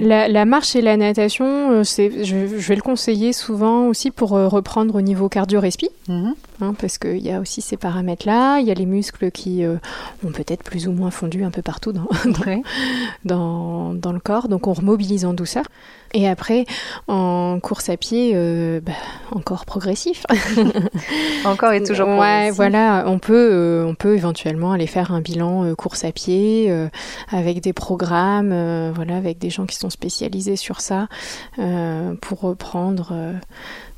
La, 0.00 0.44
marche 0.44 0.76
et 0.76 0.80
la 0.80 0.96
natation, 0.96 1.72
euh, 1.72 1.84
c'est, 1.84 2.24
je, 2.24 2.36
vais 2.36 2.76
le 2.76 2.82
conseiller 2.82 3.32
souvent 3.32 3.88
aussi 3.88 4.12
pour 4.12 4.36
euh, 4.36 4.46
reprendre 4.46 4.94
au 4.94 5.00
niveau 5.00 5.28
cardio-respi, 5.28 5.88
mhm. 6.08 6.34
Hein, 6.60 6.74
parce 6.78 6.98
qu'il 6.98 7.18
y 7.18 7.30
a 7.30 7.40
aussi 7.40 7.60
ces 7.60 7.76
paramètres-là. 7.76 8.58
Il 8.60 8.66
y 8.66 8.70
a 8.70 8.74
les 8.74 8.86
muscles 8.86 9.30
qui 9.30 9.64
ont 10.24 10.30
peut-être 10.32 10.62
plus 10.62 10.88
ou 10.88 10.92
moins 10.92 11.10
fondu 11.10 11.44
un 11.44 11.50
peu 11.50 11.62
partout 11.62 11.92
dans, 11.92 12.08
dans, 13.24 13.94
dans, 13.94 14.12
le 14.12 14.20
corps, 14.20 14.48
donc 14.48 14.66
on 14.66 14.72
remobilise 14.72 15.24
en 15.24 15.34
douceur. 15.34 15.64
Et 16.14 16.28
après, 16.28 16.66
en 17.08 17.58
course 17.60 17.88
à 17.88 17.96
pied, 17.96 18.34
bah, 18.80 18.92
encore 19.32 19.66
progressif. 19.66 20.24
encore 21.44 21.72
et 21.72 21.82
toujours 21.82 22.06
progressif. 22.06 22.20
Ouais, 22.20 22.50
voilà, 22.52 23.04
on 23.06 23.18
peut, 23.18 23.84
on 23.86 23.94
peut 23.94 24.14
éventuellement 24.14 24.72
aller 24.72 24.86
faire 24.86 25.12
un 25.12 25.20
bilan 25.20 25.74
course 25.74 26.04
à 26.04 26.12
pied 26.12 26.66
euh, 26.76 26.88
avec 27.30 27.60
des 27.60 27.72
programmes, 27.72 28.52
euh, 28.52 28.92
voilà, 28.94 29.16
avec 29.16 29.38
des 29.38 29.50
gens 29.50 29.66
qui 29.66 29.76
sont 29.76 29.90
spécialisés 29.90 30.56
sur 30.56 30.80
ça, 30.80 31.08
euh, 31.58 32.14
pour 32.20 32.40
reprendre 32.40 33.12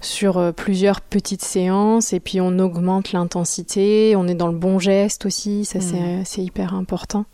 sur 0.01 0.53
plusieurs 0.55 1.01
petites 1.01 1.43
séances 1.43 2.13
et 2.13 2.21
puis 2.21 2.41
on 2.41 2.48
augmente 2.59 3.13
l'intensité, 3.13 4.15
on 4.17 4.29
est 4.29 4.35
dans 4.35 4.49
le 4.49 4.57
bon 4.57 4.79
geste 4.79 5.27
aussi, 5.27 5.65
ça 5.65 5.81
c'est 5.81 6.41
mm. 6.41 6.45
hyper 6.45 6.75
important. 6.75 7.25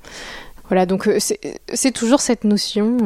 Voilà, 0.68 0.87
donc 0.87 1.09
c'est 1.18 1.92
toujours 1.92 2.20
cette 2.20 2.44
notion 2.44 2.96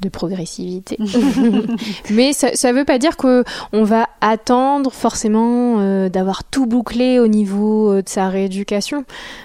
de 0.00 0.08
progressivité. 0.08 0.98
Mais 2.10 2.32
ça 2.32 2.50
ne 2.50 2.78
veut 2.78 2.84
pas 2.84 2.98
dire 2.98 3.16
que 3.16 3.44
on 3.72 3.84
va 3.84 4.08
attendre 4.20 4.92
forcément 4.92 5.76
euh, 5.78 6.08
d'avoir 6.08 6.44
tout 6.44 6.66
bouclé 6.66 7.18
au 7.18 7.26
niveau 7.26 7.92
euh, 7.92 8.02
de 8.02 8.08
sa 8.08 8.28
rééducation. 8.28 9.04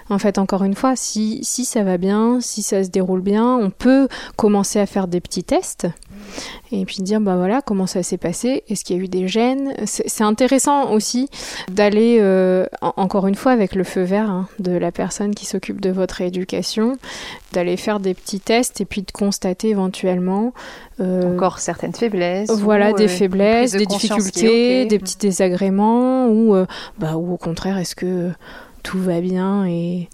En 0.09 0.19
fait, 0.19 0.37
encore 0.37 0.63
une 0.63 0.75
fois, 0.75 0.95
si, 0.95 1.39
si 1.43 1.65
ça 1.65 1.83
va 1.83 1.97
bien, 1.97 2.39
si 2.41 2.61
ça 2.61 2.83
se 2.83 2.89
déroule 2.89 3.21
bien, 3.21 3.55
on 3.57 3.69
peut 3.69 4.07
commencer 4.35 4.79
à 4.79 4.85
faire 4.85 5.07
des 5.07 5.21
petits 5.21 5.43
tests 5.43 5.87
et 6.71 6.85
puis 6.85 6.97
dire 6.97 7.21
bah 7.21 7.35
voilà 7.35 7.61
comment 7.61 7.85
ça 7.85 8.01
s'est 8.01 8.17
passé, 8.17 8.63
est-ce 8.67 8.83
qu'il 8.83 8.97
y 8.97 8.99
a 8.99 9.03
eu 9.03 9.07
des 9.07 9.27
gènes? 9.27 9.73
C'est 9.85 10.23
intéressant 10.23 10.91
aussi 10.91 11.29
d'aller 11.71 12.17
euh, 12.19 12.65
encore 12.81 13.27
une 13.27 13.35
fois 13.35 13.51
avec 13.51 13.75
le 13.75 13.83
feu 13.83 14.01
vert 14.01 14.29
hein, 14.29 14.47
de 14.59 14.71
la 14.71 14.91
personne 14.91 15.35
qui 15.35 15.45
s'occupe 15.45 15.81
de 15.81 15.91
votre 15.91 16.21
éducation, 16.21 16.97
d'aller 17.53 17.77
faire 17.77 17.99
des 17.99 18.13
petits 18.13 18.39
tests 18.39 18.81
et 18.81 18.85
puis 18.85 19.01
de 19.01 19.11
constater 19.11 19.69
éventuellement 19.69 20.53
euh, 20.99 21.33
encore 21.33 21.59
certaines 21.59 21.93
faiblesses. 21.93 22.51
Voilà 22.51 22.91
des 22.93 23.05
euh, 23.05 23.07
faiblesses, 23.07 23.71
des 23.71 23.85
difficultés, 23.85 24.85
des 24.85 24.99
petits 24.99 25.17
désagréments 25.17 26.27
ou 26.27 26.55
bah 26.97 27.15
ou 27.15 27.33
au 27.33 27.37
contraire 27.37 27.77
est-ce 27.77 27.95
que 27.95 28.31
tout 28.83 28.99
va 28.99 29.21
bien 29.21 29.65
et, 29.65 30.09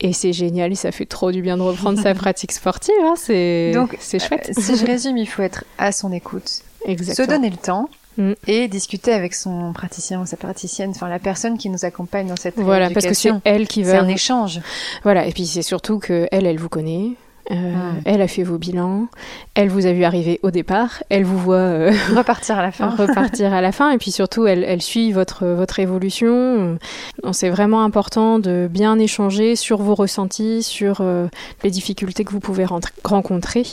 et 0.00 0.12
c'est 0.12 0.32
génial, 0.32 0.72
et 0.72 0.74
ça 0.74 0.92
fait 0.92 1.06
trop 1.06 1.30
du 1.30 1.40
bien 1.40 1.56
de 1.56 1.62
reprendre 1.62 2.00
sa 2.00 2.14
pratique 2.14 2.52
sportive. 2.52 2.94
Hein, 3.02 3.14
c'est 3.16 3.70
donc 3.72 3.96
c'est 4.00 4.18
chouette. 4.18 4.50
Euh, 4.50 4.60
si 4.60 4.76
je 4.76 4.84
résume, 4.86 5.16
il 5.16 5.26
faut 5.26 5.42
être 5.42 5.64
à 5.78 5.92
son 5.92 6.12
écoute, 6.12 6.62
Exactement. 6.84 7.26
se 7.26 7.30
donner 7.30 7.50
le 7.50 7.56
temps. 7.56 7.88
Mm. 8.16 8.32
Et 8.46 8.68
discuter 8.68 9.12
avec 9.12 9.34
son 9.34 9.72
praticien 9.72 10.20
ou 10.20 10.26
sa 10.26 10.36
praticienne, 10.36 10.90
enfin 10.90 11.08
la 11.08 11.18
personne 11.18 11.58
qui 11.58 11.68
nous 11.68 11.84
accompagne 11.84 12.28
dans 12.28 12.36
cette 12.36 12.54
voilà 12.56 12.88
parce 12.90 13.06
que 13.06 13.14
c'est 13.14 13.32
elle 13.42 13.66
qui 13.66 13.82
va 13.82 13.92
c'est 13.92 13.98
un 13.98 14.08
échange 14.08 14.60
voilà 15.02 15.26
et 15.26 15.32
puis 15.32 15.46
c'est 15.46 15.62
surtout 15.62 15.98
que 15.98 16.28
elle 16.30 16.46
elle 16.46 16.58
vous 16.58 16.68
connaît 16.68 17.16
euh, 17.50 17.92
elle 18.06 18.22
a 18.22 18.28
fait 18.28 18.42
vos 18.42 18.56
bilans, 18.56 19.06
elle 19.54 19.68
vous 19.68 19.84
a 19.84 19.92
vu 19.92 20.04
arriver 20.04 20.40
au 20.42 20.50
départ, 20.50 21.02
elle 21.10 21.24
vous 21.24 21.38
voit 21.38 21.56
euh, 21.56 21.92
repartir 22.16 22.58
à 22.58 22.62
la 22.62 22.72
fin, 22.72 22.88
repartir 22.88 23.52
à 23.52 23.60
la 23.60 23.70
fin, 23.70 23.90
et 23.90 23.98
puis 23.98 24.10
surtout 24.10 24.46
elle, 24.46 24.64
elle 24.64 24.80
suit 24.80 25.12
votre 25.12 25.46
votre 25.46 25.78
évolution. 25.78 26.78
C'est 27.32 27.50
vraiment 27.50 27.84
important 27.84 28.38
de 28.38 28.66
bien 28.70 28.98
échanger 28.98 29.56
sur 29.56 29.82
vos 29.82 29.94
ressentis, 29.94 30.62
sur 30.62 30.98
euh, 31.00 31.26
les 31.62 31.70
difficultés 31.70 32.24
que 32.24 32.32
vous 32.32 32.40
pouvez 32.40 32.64
rencontrer, 33.04 33.64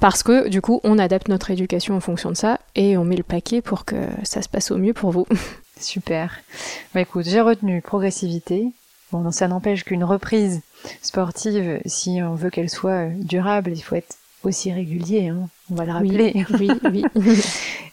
parce 0.00 0.22
que 0.22 0.48
du 0.48 0.60
coup 0.60 0.80
on 0.84 0.98
adapte 0.98 1.28
notre 1.28 1.50
éducation 1.50 1.96
en 1.96 2.00
fonction 2.00 2.30
de 2.30 2.36
ça 2.36 2.60
et 2.74 2.96
on 2.96 3.04
met 3.04 3.16
le 3.16 3.22
paquet 3.22 3.60
pour 3.60 3.84
que 3.84 3.96
ça 4.24 4.42
se 4.42 4.48
passe 4.48 4.70
au 4.70 4.78
mieux 4.78 4.94
pour 4.94 5.10
vous. 5.10 5.26
Super. 5.80 6.40
Bah 6.94 7.02
écoute, 7.02 7.26
j'ai 7.26 7.40
retenu 7.40 7.82
progressivité. 7.82 8.72
Bon, 9.12 9.30
ça 9.30 9.46
n'empêche 9.46 9.84
qu'une 9.84 10.04
reprise 10.04 10.62
sportive, 11.02 11.80
si 11.86 12.20
on 12.22 12.34
veut 12.34 12.50
qu'elle 12.50 12.70
soit 12.70 13.06
durable, 13.06 13.72
il 13.74 13.80
faut 13.80 13.94
être 13.94 14.16
aussi 14.42 14.72
régulier, 14.72 15.28
hein. 15.28 15.48
on 15.70 15.74
va 15.74 15.84
le 15.84 15.92
rappeler. 15.92 16.44
Oui, 16.58 16.70
oui. 16.84 17.04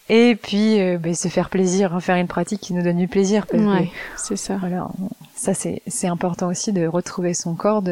Et 0.09 0.35
puis, 0.35 0.81
euh, 0.81 0.97
ben, 0.97 1.15
se 1.15 1.27
faire 1.27 1.49
plaisir, 1.49 1.95
hein, 1.95 1.99
faire 1.99 2.17
une 2.17 2.27
pratique 2.27 2.59
qui 2.59 2.73
nous 2.73 2.83
donne 2.83 2.97
du 2.97 3.07
plaisir. 3.07 3.45
c'est 4.17 4.35
ça. 4.35 4.57
Voilà, 4.57 4.89
ça 5.35 5.53
c'est, 5.53 6.07
important 6.07 6.49
aussi 6.49 6.73
de 6.73 6.85
retrouver 6.85 7.33
son 7.33 7.55
corps 7.55 7.83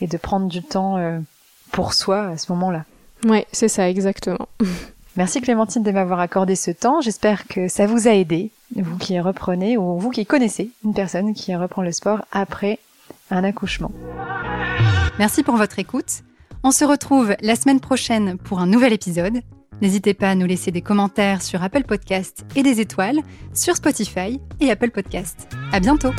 et 0.00 0.06
de 0.06 0.16
prendre 0.16 0.46
du 0.46 0.62
temps 0.62 0.98
euh, 0.98 1.18
pour 1.72 1.94
soi 1.94 2.26
à 2.26 2.36
ce 2.36 2.52
moment-là. 2.52 2.84
Oui, 3.24 3.44
c'est 3.52 3.68
ça, 3.68 3.88
exactement. 3.88 4.48
Merci 5.16 5.40
Clémentine 5.40 5.82
de 5.84 5.90
m'avoir 5.92 6.18
accordé 6.18 6.56
ce 6.56 6.72
temps. 6.72 7.00
J'espère 7.00 7.46
que 7.46 7.68
ça 7.68 7.86
vous 7.86 8.08
a 8.08 8.12
aidé, 8.12 8.50
vous 8.74 8.96
qui 8.98 9.18
reprenez 9.20 9.76
ou 9.76 9.96
vous 9.98 10.10
qui 10.10 10.26
connaissez 10.26 10.70
une 10.84 10.92
personne 10.92 11.34
qui 11.34 11.54
reprend 11.54 11.82
le 11.82 11.92
sport 11.92 12.24
après 12.32 12.80
un 13.30 13.44
accouchement. 13.44 13.92
Merci 15.18 15.44
pour 15.44 15.56
votre 15.56 15.78
écoute. 15.78 16.22
On 16.64 16.72
se 16.72 16.84
retrouve 16.84 17.36
la 17.40 17.54
semaine 17.54 17.80
prochaine 17.80 18.38
pour 18.38 18.58
un 18.58 18.66
nouvel 18.66 18.92
épisode. 18.92 19.40
N'hésitez 19.80 20.14
pas 20.14 20.30
à 20.30 20.34
nous 20.34 20.46
laisser 20.46 20.70
des 20.70 20.82
commentaires 20.82 21.42
sur 21.42 21.62
Apple 21.62 21.84
Podcast 21.84 22.44
et 22.56 22.62
des 22.62 22.80
étoiles 22.80 23.20
sur 23.52 23.76
Spotify 23.76 24.40
et 24.60 24.70
Apple 24.70 24.90
Podcast. 24.90 25.48
À 25.72 25.80
bientôt! 25.80 26.12